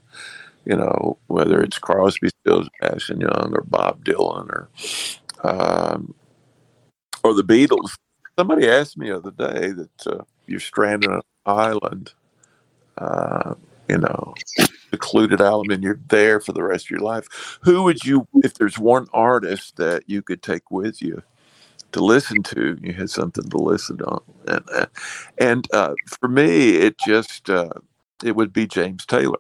you 0.64 0.76
know, 0.76 1.18
whether 1.28 1.62
it's 1.62 1.78
Crosby, 1.78 2.30
Stills, 2.40 2.68
Nash 2.82 3.10
and 3.10 3.20
Young, 3.20 3.52
or 3.54 3.62
Bob 3.62 4.04
Dylan, 4.04 4.48
or 4.50 4.68
um, 5.44 6.14
or 7.22 7.34
the 7.34 7.42
Beatles. 7.44 7.94
Somebody 8.38 8.68
asked 8.68 8.98
me 8.98 9.10
the 9.10 9.16
other 9.16 9.30
day 9.30 9.70
that 9.70 10.06
uh, 10.06 10.24
you're 10.46 10.60
stranded 10.60 11.10
on 11.10 11.16
an 11.16 11.22
island, 11.46 12.12
uh, 12.98 13.54
you 13.88 13.98
know, 13.98 14.34
secluded 14.92 15.40
island, 15.40 15.72
and 15.72 15.84
you're 15.84 16.00
there 16.08 16.40
for 16.40 16.52
the 16.52 16.62
rest 16.64 16.86
of 16.86 16.90
your 16.90 17.00
life. 17.00 17.58
Who 17.62 17.84
would 17.84 18.04
you, 18.04 18.28
if 18.42 18.54
there's 18.54 18.78
one 18.78 19.06
artist 19.14 19.76
that 19.76 20.04
you 20.08 20.22
could 20.22 20.42
take 20.42 20.70
with 20.70 21.02
you 21.02 21.22
to 21.92 22.04
listen 22.04 22.42
to, 22.44 22.78
you 22.82 22.92
had 22.94 23.10
something 23.10 23.48
to 23.50 23.58
listen 23.58 24.00
on, 24.02 24.22
and 24.48 24.64
uh, 24.74 24.86
and 25.38 25.68
uh, 25.74 25.94
for 26.20 26.28
me, 26.28 26.76
it 26.76 26.98
just 26.98 27.50
uh, 27.50 27.70
it 28.24 28.36
would 28.36 28.52
be 28.52 28.66
James 28.66 29.06
Taylor. 29.06 29.38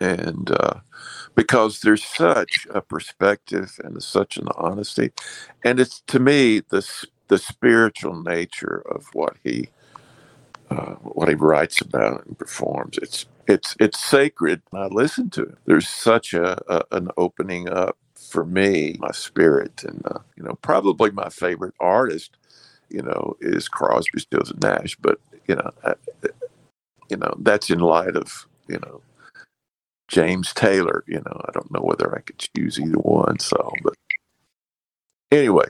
and 0.00 0.50
uh, 0.50 0.74
because 1.34 1.80
there's 1.80 2.04
such 2.04 2.66
a 2.70 2.80
perspective 2.82 3.78
and 3.84 4.02
such 4.02 4.36
an 4.36 4.48
honesty, 4.56 5.12
and 5.64 5.80
it's 5.80 6.02
to 6.08 6.20
me 6.20 6.60
the 6.70 6.78
the 7.28 7.38
spiritual 7.38 8.22
nature 8.22 8.82
of 8.90 9.06
what 9.14 9.36
he 9.44 9.68
uh, 10.70 10.94
what 10.94 11.28
he 11.28 11.34
writes 11.34 11.80
about 11.80 12.26
and 12.26 12.38
performs. 12.38 12.98
It's 12.98 13.26
it's 13.46 13.76
it's 13.78 14.04
sacred. 14.04 14.62
I 14.72 14.86
listen 14.86 15.30
to 15.30 15.42
it. 15.42 15.58
There's 15.66 15.88
such 15.88 16.34
a, 16.34 16.60
a 16.72 16.84
an 16.96 17.10
opening 17.16 17.68
up 17.68 17.96
for 18.16 18.44
me, 18.44 18.96
my 18.98 19.12
spirit, 19.12 19.84
and 19.84 20.02
uh, 20.06 20.18
you 20.36 20.42
know, 20.42 20.58
probably 20.62 21.10
my 21.10 21.28
favorite 21.28 21.74
artist, 21.80 22.36
you 22.90 23.02
know, 23.02 23.36
is 23.40 23.68
Crosby, 23.68 24.20
Stills, 24.20 24.50
and 24.50 24.60
Nash. 24.60 24.96
But 24.96 25.20
you 25.46 25.54
know, 25.56 25.70
I, 25.84 25.94
you 27.08 27.16
know, 27.16 27.34
that's 27.38 27.70
in 27.70 27.78
light 27.78 28.16
of 28.16 28.46
you 28.68 28.78
know 28.80 29.00
James 30.08 30.52
Taylor. 30.52 31.04
You 31.06 31.22
know, 31.24 31.40
I 31.48 31.52
don't 31.52 31.70
know 31.72 31.82
whether 31.82 32.14
I 32.14 32.20
could 32.20 32.38
choose 32.56 32.80
either 32.80 32.98
one. 32.98 33.38
So, 33.38 33.72
but 33.82 33.94
anyway, 35.30 35.66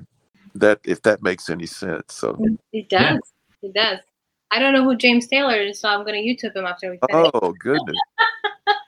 that 0.54 0.80
if 0.84 1.02
that 1.02 1.22
makes 1.22 1.50
any 1.50 1.66
sense. 1.66 2.14
So 2.14 2.38
it 2.72 2.88
does. 2.88 3.00
Yeah. 3.00 3.18
It 3.62 3.74
does. 3.74 3.98
I 4.56 4.58
don't 4.58 4.72
know 4.72 4.84
who 4.84 4.96
James 4.96 5.26
Taylor 5.26 5.56
is, 5.56 5.78
so 5.78 5.90
I'm 5.90 6.02
going 6.02 6.14
to 6.14 6.46
YouTube 6.48 6.56
him 6.56 6.64
after 6.64 6.90
we 6.90 6.98
finish. 7.10 7.30
Oh 7.34 7.52
goodness. 7.58 7.98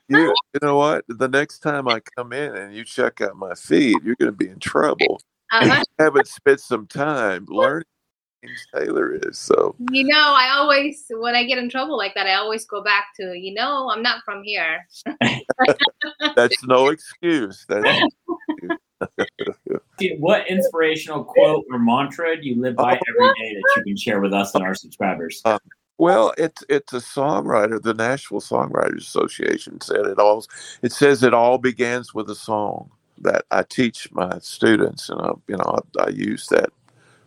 you, 0.09 0.35
you 0.55 0.61
know 0.63 0.79
what? 0.79 1.05
The 1.09 1.29
next 1.29 1.59
time 1.59 1.87
I 1.89 2.01
come 2.17 2.33
in 2.33 2.57
and 2.57 2.75
you 2.75 2.85
check 2.85 3.21
out 3.21 3.37
my 3.37 3.55
feed, 3.55 3.99
you're 4.03 4.17
going 4.17 4.33
to 4.33 4.37
be 4.37 4.49
in 4.49 4.59
trouble. 4.59 5.21
Uh-huh. 5.51 5.83
You 5.99 6.05
haven't 6.05 6.29
spent 6.29 6.61
some 6.61 6.87
time 6.87 7.47
learning 7.49 7.87
James 8.45 8.67
Taylor 8.75 9.15
is. 9.15 9.39
So 9.39 9.75
you 9.91 10.05
know, 10.05 10.35
I 10.37 10.51
always 10.51 11.07
when 11.09 11.35
I 11.35 11.45
get 11.45 11.57
in 11.57 11.71
trouble 11.71 11.97
like 11.97 12.15
that, 12.17 12.27
I 12.27 12.35
always 12.35 12.67
go 12.67 12.83
back 12.83 13.07
to 13.19 13.33
you 13.33 13.55
know 13.55 13.91
I'm 13.91 14.03
not 14.03 14.23
from 14.27 14.43
here. 14.43 14.87
That's 16.37 16.63
no 16.65 16.89
excuse. 16.89 17.65
That's 17.67 18.15
what 20.19 20.49
inspirational 20.49 21.25
quote 21.25 21.65
or 21.71 21.79
mantra 21.79 22.41
do 22.41 22.49
you 22.49 22.61
live 22.61 22.77
by 22.77 22.93
every 23.09 23.35
day 23.35 23.55
that 23.55 23.73
you 23.77 23.83
can 23.85 23.97
share 23.97 24.21
with 24.21 24.33
us 24.33 24.55
and 24.55 24.65
our 24.65 24.75
subscribers? 24.75 25.41
Uh, 25.45 25.59
well, 25.99 26.33
it's 26.39 26.63
it's 26.69 26.93
a 26.93 26.99
songwriter. 26.99 27.83
The 27.83 27.95
Nashville 27.95 28.41
Songwriters 28.41 28.99
Association 28.99 29.81
said 29.81 30.07
it 30.07 30.19
all. 30.19 30.45
It 30.83 30.93
says 30.93 31.23
it 31.23 31.35
all 31.35 31.59
begins 31.59 32.15
with 32.15 32.31
a 32.31 32.37
song 32.37 32.91
that 33.21 33.45
I 33.51 33.65
teach 33.65 34.11
my 34.13 34.39
students, 34.41 35.09
and 35.09 35.21
I, 35.21 35.31
you 35.49 35.57
know 35.57 35.81
I, 35.99 36.05
I 36.05 36.09
use 36.11 36.47
that 36.49 36.71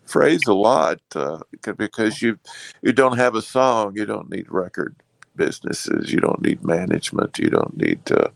phrase 0.06 0.46
a 0.48 0.54
lot 0.54 1.00
uh, 1.16 1.40
because 1.78 2.22
you 2.22 2.40
you 2.82 2.94
don't 2.94 3.18
have 3.18 3.36
a 3.36 3.42
song, 3.42 3.96
you 3.96 4.06
don't 4.06 4.30
need 4.30 4.46
record 4.50 4.96
businesses, 5.36 6.12
you 6.12 6.20
don't 6.20 6.42
need 6.42 6.64
management, 6.64 7.40
you 7.40 7.50
don't 7.50 7.76
need 7.78 8.00
uh, 8.12 8.30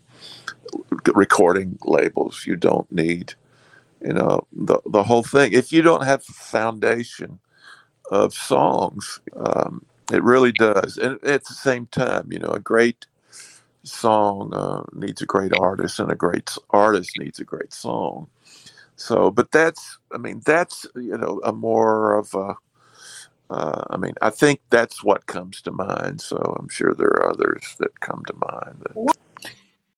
recording 1.14 1.78
labels, 1.84 2.44
you 2.46 2.56
don't 2.56 2.90
need 2.92 3.34
you 4.00 4.12
know 4.12 4.46
the 4.52 4.78
the 4.86 5.02
whole 5.02 5.22
thing. 5.22 5.52
If 5.52 5.72
you 5.72 5.82
don't 5.82 6.04
have 6.04 6.24
foundation 6.24 7.38
of 8.10 8.34
songs, 8.34 9.20
um, 9.34 9.84
it 10.12 10.22
really 10.22 10.52
does. 10.52 10.96
And 10.98 11.22
at 11.24 11.44
the 11.44 11.54
same 11.54 11.86
time, 11.86 12.28
you 12.30 12.38
know, 12.38 12.50
a 12.50 12.60
great 12.60 13.06
song 13.82 14.52
uh, 14.54 14.84
needs 14.92 15.22
a 15.22 15.26
great 15.26 15.52
artist, 15.58 15.98
and 15.98 16.10
a 16.10 16.16
great 16.16 16.50
artist 16.70 17.10
needs 17.18 17.40
a 17.40 17.44
great 17.44 17.72
song. 17.72 18.28
So, 18.96 19.30
but 19.30 19.50
that's, 19.50 19.98
I 20.12 20.18
mean, 20.18 20.40
that's, 20.44 20.86
you 20.94 21.18
know, 21.18 21.40
a 21.44 21.52
more 21.52 22.14
of 22.14 22.32
a, 22.34 22.54
uh, 23.50 23.84
I 23.90 23.96
mean, 23.96 24.14
I 24.22 24.30
think 24.30 24.60
that's 24.70 25.04
what 25.04 25.26
comes 25.26 25.60
to 25.62 25.70
mind. 25.70 26.20
So 26.20 26.36
I'm 26.58 26.68
sure 26.68 26.94
there 26.94 27.08
are 27.08 27.30
others 27.30 27.76
that 27.78 28.00
come 28.00 28.24
to 28.26 28.34
mind. 28.34 28.76
That... 28.80 29.14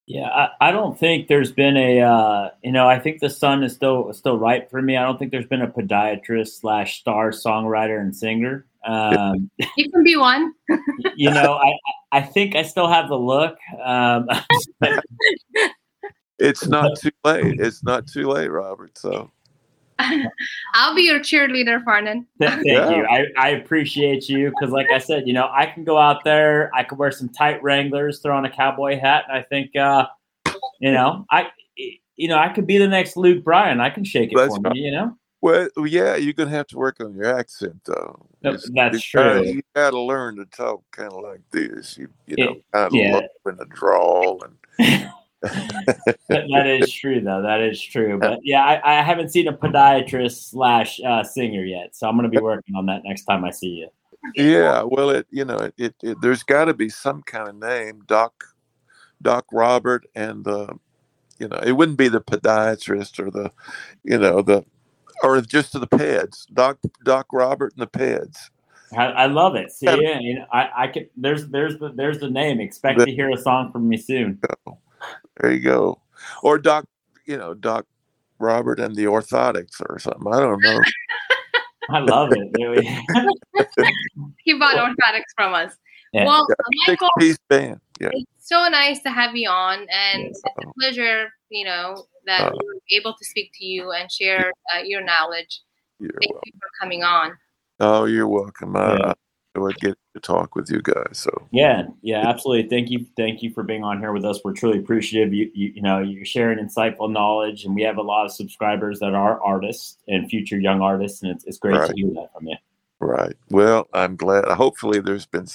Yeah, 0.09 0.27
I, 0.27 0.69
I, 0.69 0.71
don't 0.71 0.97
think 0.97 1.27
there's 1.27 1.51
been 1.51 1.77
a, 1.77 2.01
uh, 2.01 2.49
you 2.63 2.71
know, 2.71 2.89
I 2.89 2.97
think 2.97 3.19
the 3.19 3.29
sun 3.29 3.61
is 3.61 3.75
still 3.75 4.11
still 4.11 4.39
right 4.39 4.67
for 4.67 4.81
me. 4.81 4.97
I 4.97 5.03
don't 5.03 5.19
think 5.19 5.29
there's 5.29 5.45
been 5.45 5.61
a 5.61 5.67
podiatrist 5.67 6.59
slash 6.59 6.99
star 6.99 7.29
songwriter 7.29 8.01
and 8.01 8.15
singer. 8.15 8.65
Um, 8.83 9.51
you 9.77 9.91
can 9.91 10.03
be 10.03 10.17
one. 10.17 10.51
you 11.15 11.29
know, 11.29 11.59
I 11.61 11.73
I 12.11 12.21
think 12.23 12.55
I 12.55 12.63
still 12.63 12.87
have 12.87 13.07
the 13.07 13.19
look. 13.19 13.55
Um, 13.85 14.27
it's 16.39 16.67
not 16.67 16.97
too 16.97 17.11
late. 17.23 17.59
It's 17.59 17.83
not 17.83 18.07
too 18.07 18.29
late, 18.29 18.49
Robert. 18.49 18.97
So 18.97 19.29
I'll 20.73 20.95
be 20.95 21.03
your 21.03 21.19
cheerleader, 21.19 21.83
Farnan. 21.83 22.25
Thank 22.39 22.65
yeah. 22.65 22.89
you. 22.89 23.05
I, 23.05 23.25
I 23.37 23.49
appreciate 23.49 24.29
you 24.29 24.49
because, 24.49 24.71
like 24.71 24.87
I 24.93 24.97
said, 24.97 25.27
you 25.27 25.33
know, 25.33 25.49
I 25.51 25.65
can 25.65 25.83
go 25.83 25.97
out 25.97 26.23
there, 26.23 26.71
I 26.73 26.83
can 26.83 26.97
wear 26.97 27.11
some 27.11 27.29
tight 27.29 27.61
Wranglers, 27.61 28.19
throw 28.19 28.35
on 28.35 28.45
a 28.45 28.49
cowboy 28.49 28.99
hat, 28.99 29.25
and 29.27 29.37
I 29.37 29.43
think, 29.43 29.75
uh, 29.75 30.07
you 30.79 30.91
know, 30.91 31.25
I, 31.29 31.47
you 32.15 32.27
know, 32.27 32.37
I 32.37 32.49
could 32.49 32.65
be 32.65 32.77
the 32.77 32.87
next 32.87 33.17
Luke 33.17 33.43
Bryan. 33.43 33.81
I 33.81 33.89
can 33.89 34.05
shake 34.05 34.31
it 34.31 34.37
That's 34.37 34.55
for 34.55 34.61
right. 34.61 34.73
me, 34.73 34.81
you 34.81 34.91
know. 34.91 35.17
Well, 35.41 35.69
yeah, 35.85 36.15
you're 36.15 36.33
gonna 36.33 36.49
have 36.49 36.67
to 36.67 36.77
work 36.77 36.97
on 36.99 37.13
your 37.13 37.37
accent, 37.37 37.81
though. 37.85 38.25
That's 38.41 38.67
you 38.67 38.99
true. 38.99 39.21
Gotta, 39.21 39.53
you 39.53 39.61
got 39.73 39.91
to 39.91 39.99
learn 39.99 40.35
to 40.37 40.45
talk 40.45 40.83
kind 40.91 41.11
of 41.11 41.21
like 41.21 41.41
this. 41.51 41.97
You, 41.97 42.09
you 42.25 42.35
know, 42.37 42.55
kind 42.73 42.87
of 42.87 42.93
yeah. 42.93 43.15
look 43.15 43.25
in 43.45 43.59
a 43.61 43.65
drawl 43.65 44.43
and. 44.43 45.11
that 45.41 46.67
is 46.67 46.91
true, 46.91 47.21
though. 47.21 47.41
That 47.41 47.61
is 47.61 47.81
true. 47.81 48.19
But 48.19 48.39
yeah, 48.43 48.63
I, 48.63 48.99
I 48.99 49.01
haven't 49.01 49.29
seen 49.29 49.47
a 49.47 49.53
podiatrist 49.53 50.49
slash 50.49 50.99
uh, 51.05 51.23
singer 51.23 51.63
yet, 51.63 51.95
so 51.95 52.07
I'm 52.07 52.17
going 52.17 52.29
to 52.29 52.35
be 52.35 52.43
working 52.43 52.75
on 52.75 52.85
that 52.87 53.03
next 53.03 53.25
time 53.25 53.45
I 53.45 53.51
see 53.51 53.67
you. 53.67 53.89
Yeah, 54.35 54.83
well, 54.83 55.09
it 55.11 55.27
you 55.31 55.45
know 55.45 55.57
it, 55.57 55.73
it, 55.77 55.95
it 56.03 56.21
there's 56.21 56.43
got 56.43 56.65
to 56.65 56.73
be 56.73 56.89
some 56.89 57.23
kind 57.23 57.47
of 57.47 57.55
name, 57.55 58.03
Doc, 58.05 58.43
Doc 59.21 59.45
Robert, 59.51 60.05
and 60.13 60.47
uh, 60.47 60.73
you 61.39 61.47
know 61.47 61.57
it 61.57 61.71
wouldn't 61.71 61.97
be 61.97 62.09
the 62.09 62.21
podiatrist 62.21 63.19
or 63.19 63.31
the, 63.31 63.51
you 64.03 64.17
know 64.17 64.41
the, 64.41 64.65
or 65.23 65.39
just 65.41 65.71
to 65.71 65.79
the 65.79 65.87
peds, 65.87 66.45
Doc 66.53 66.79
Doc 67.05 67.27
Robert 67.31 67.73
and 67.77 67.81
the 67.81 67.87
peds. 67.87 68.49
I, 68.95 69.05
I 69.05 69.25
love 69.27 69.55
it. 69.55 69.71
See, 69.71 69.85
yeah, 69.85 70.19
you 70.19 70.39
know, 70.39 70.45
I 70.51 70.69
I 70.75 70.87
can. 70.87 71.07
There's 71.15 71.47
there's 71.47 71.77
the 71.77 71.89
there's 71.89 72.19
the 72.19 72.29
name. 72.29 72.59
Expect 72.59 72.99
the, 72.99 73.05
to 73.05 73.11
hear 73.11 73.29
a 73.29 73.37
song 73.37 73.71
from 73.71 73.87
me 73.87 73.97
soon. 73.97 74.41
There 75.39 75.51
you 75.51 75.59
go. 75.59 76.01
Or 76.43 76.57
Doc, 76.57 76.85
you 77.25 77.37
know, 77.37 77.53
Doc 77.53 77.85
Robert 78.39 78.79
and 78.79 78.95
the 78.95 79.05
Orthotics 79.05 79.81
or 79.87 79.99
something. 79.99 80.33
I 80.33 80.39
don't 80.39 80.61
know. 80.61 80.81
I 81.91 81.99
love 81.99 82.31
it. 82.31 82.49
Really. 82.57 82.85
he 84.43 84.53
bought 84.53 84.75
orthotics 84.75 85.31
from 85.35 85.53
us. 85.53 85.73
Yeah. 86.13 86.25
Well, 86.25 86.45
yeah, 86.49 86.55
Michael, 86.87 87.09
piece 87.19 87.37
band. 87.49 87.79
Yeah. 87.99 88.09
It's 88.11 88.47
so 88.47 88.67
nice 88.69 89.01
to 89.03 89.09
have 89.09 89.35
you 89.35 89.49
on, 89.49 89.79
and 89.79 90.23
yeah. 90.23 90.29
it's 90.29 90.41
a 90.43 90.73
pleasure, 90.79 91.29
you 91.49 91.65
know, 91.65 92.05
that 92.25 92.47
uh, 92.47 92.51
we 92.51 92.67
were 92.67 92.99
able 92.99 93.13
to 93.13 93.25
speak 93.25 93.51
to 93.59 93.65
you 93.65 93.91
and 93.91 94.11
share 94.11 94.51
uh, 94.73 94.81
your 94.83 95.03
knowledge. 95.03 95.61
Thank 95.99 96.13
welcome. 96.31 96.41
you 96.45 96.53
for 96.59 96.69
coming 96.81 97.03
on. 97.03 97.37
Oh, 97.79 98.05
you're 98.05 98.27
welcome. 98.27 98.75
I, 98.75 99.13
would 99.55 99.77
get 99.77 99.97
to 100.13 100.19
talk 100.19 100.55
with 100.55 100.69
you 100.69 100.81
guys. 100.81 101.17
So 101.17 101.47
yeah, 101.51 101.83
yeah, 102.01 102.27
absolutely. 102.27 102.69
Thank 102.69 102.89
you, 102.91 103.05
thank 103.17 103.41
you 103.41 103.51
for 103.51 103.63
being 103.63 103.83
on 103.83 103.99
here 103.99 104.11
with 104.11 104.23
us. 104.23 104.39
We're 104.43 104.53
truly 104.53 104.79
appreciative. 104.79 105.33
You, 105.33 105.49
you, 105.53 105.73
you 105.75 105.81
know, 105.81 105.99
you're 105.99 106.25
sharing 106.25 106.59
insightful 106.59 107.11
knowledge, 107.11 107.65
and 107.65 107.73
we 107.73 107.81
have 107.81 107.97
a 107.97 108.01
lot 108.01 108.25
of 108.25 108.31
subscribers 108.31 108.99
that 108.99 109.13
are 109.13 109.41
artists 109.41 109.97
and 110.07 110.29
future 110.29 110.59
young 110.59 110.81
artists, 110.81 111.23
and 111.23 111.31
it's, 111.31 111.45
it's 111.45 111.57
great 111.57 111.77
right. 111.77 111.89
to 111.89 111.95
hear 111.95 112.13
that 112.13 112.31
from 112.33 112.47
you. 112.47 112.55
Right. 112.99 113.35
Well, 113.49 113.87
I'm 113.93 114.15
glad. 114.15 114.45
Hopefully, 114.45 114.99
there's 114.99 115.25
been, 115.25 115.47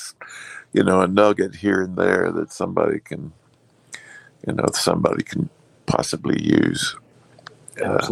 you 0.73 0.83
know, 0.83 1.03
a 1.03 1.07
nugget 1.07 1.55
here 1.55 1.83
and 1.83 1.97
there 1.97 2.33
that 2.33 2.51
somebody 2.51 3.01
can, 3.01 3.33
you 4.47 4.55
know, 4.55 4.67
somebody 4.73 5.23
can 5.23 5.51
possibly 5.87 6.43
use. 6.43 6.97
Uh, 7.85 8.07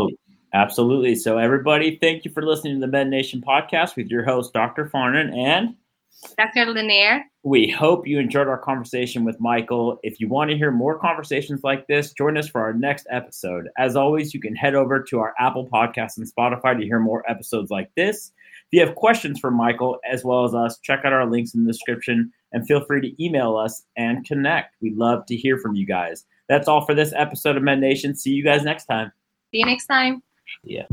absolutely. 0.55 1.15
So, 1.15 1.39
everybody, 1.39 1.99
thank 2.01 2.25
you 2.25 2.31
for 2.31 2.43
listening 2.43 2.75
to 2.75 2.81
the 2.81 2.91
Med 2.91 3.09
Nation 3.09 3.43
podcast 3.47 3.97
with 3.97 4.09
your 4.09 4.25
host, 4.25 4.53
Dr. 4.53 4.89
Farnan 4.89 5.37
and 5.37 5.77
Dr. 6.39 6.67
Lanier. 6.67 7.25
We 7.43 7.69
hope 7.69 8.07
you 8.07 8.19
enjoyed 8.19 8.47
our 8.47 8.59
conversation 8.59 9.25
with 9.25 9.41
Michael. 9.41 9.99
If 10.03 10.21
you 10.21 10.29
want 10.29 10.51
to 10.51 10.57
hear 10.57 10.71
more 10.71 10.99
conversations 10.99 11.63
like 11.65 11.87
this, 11.87 12.13
join 12.13 12.37
us 12.37 12.49
for 12.49 12.61
our 12.61 12.73
next 12.73 13.07
episode. 13.11 13.69
As 13.79 13.97
always, 13.97 14.33
you 14.33 14.41
can 14.41 14.55
head 14.55 14.75
over 14.75 15.03
to 15.03 15.19
our 15.19 15.35
Apple 15.39 15.69
Podcasts 15.69 16.19
and 16.19 16.33
Spotify 16.33 16.79
to 16.79 16.85
hear 16.85 17.01
more 17.01 17.29
episodes 17.29 17.71
like 17.71 17.91
this. 17.97 18.33
If 18.71 18.79
you 18.79 18.87
have 18.87 18.95
questions 18.95 19.41
for 19.41 19.51
Michael 19.51 19.99
as 20.09 20.25
well 20.25 20.45
as 20.45 20.55
us, 20.55 20.79
check 20.79 21.01
out 21.05 21.13
our 21.13 21.27
links 21.27 21.55
in 21.55 21.65
the 21.65 21.73
description 21.73 22.33
and 22.53 22.67
feel 22.67 22.85
free 22.85 23.01
to 23.01 23.23
email 23.25 23.57
us 23.57 23.83
and 23.97 24.25
connect. 24.25 24.77
We'd 24.81 24.97
love 24.97 25.27
to 25.27 25.37
hear 25.37 25.59
from 25.59 25.75
you 25.75 25.87
guys. 25.87 26.25
That's 26.49 26.69
all 26.69 26.87
for 26.87 26.95
this 26.95 27.13
episode 27.17 27.57
of 27.57 27.63
Med 27.63 27.81
Nation. 27.81 28.15
See 28.15 28.31
you 28.31 28.45
guys 28.45 28.63
next 28.63 28.85
time. 28.85 29.11
See 29.51 29.59
you 29.59 29.67
next 29.67 29.87
time. 29.87 30.23
Yeah. 30.65 30.87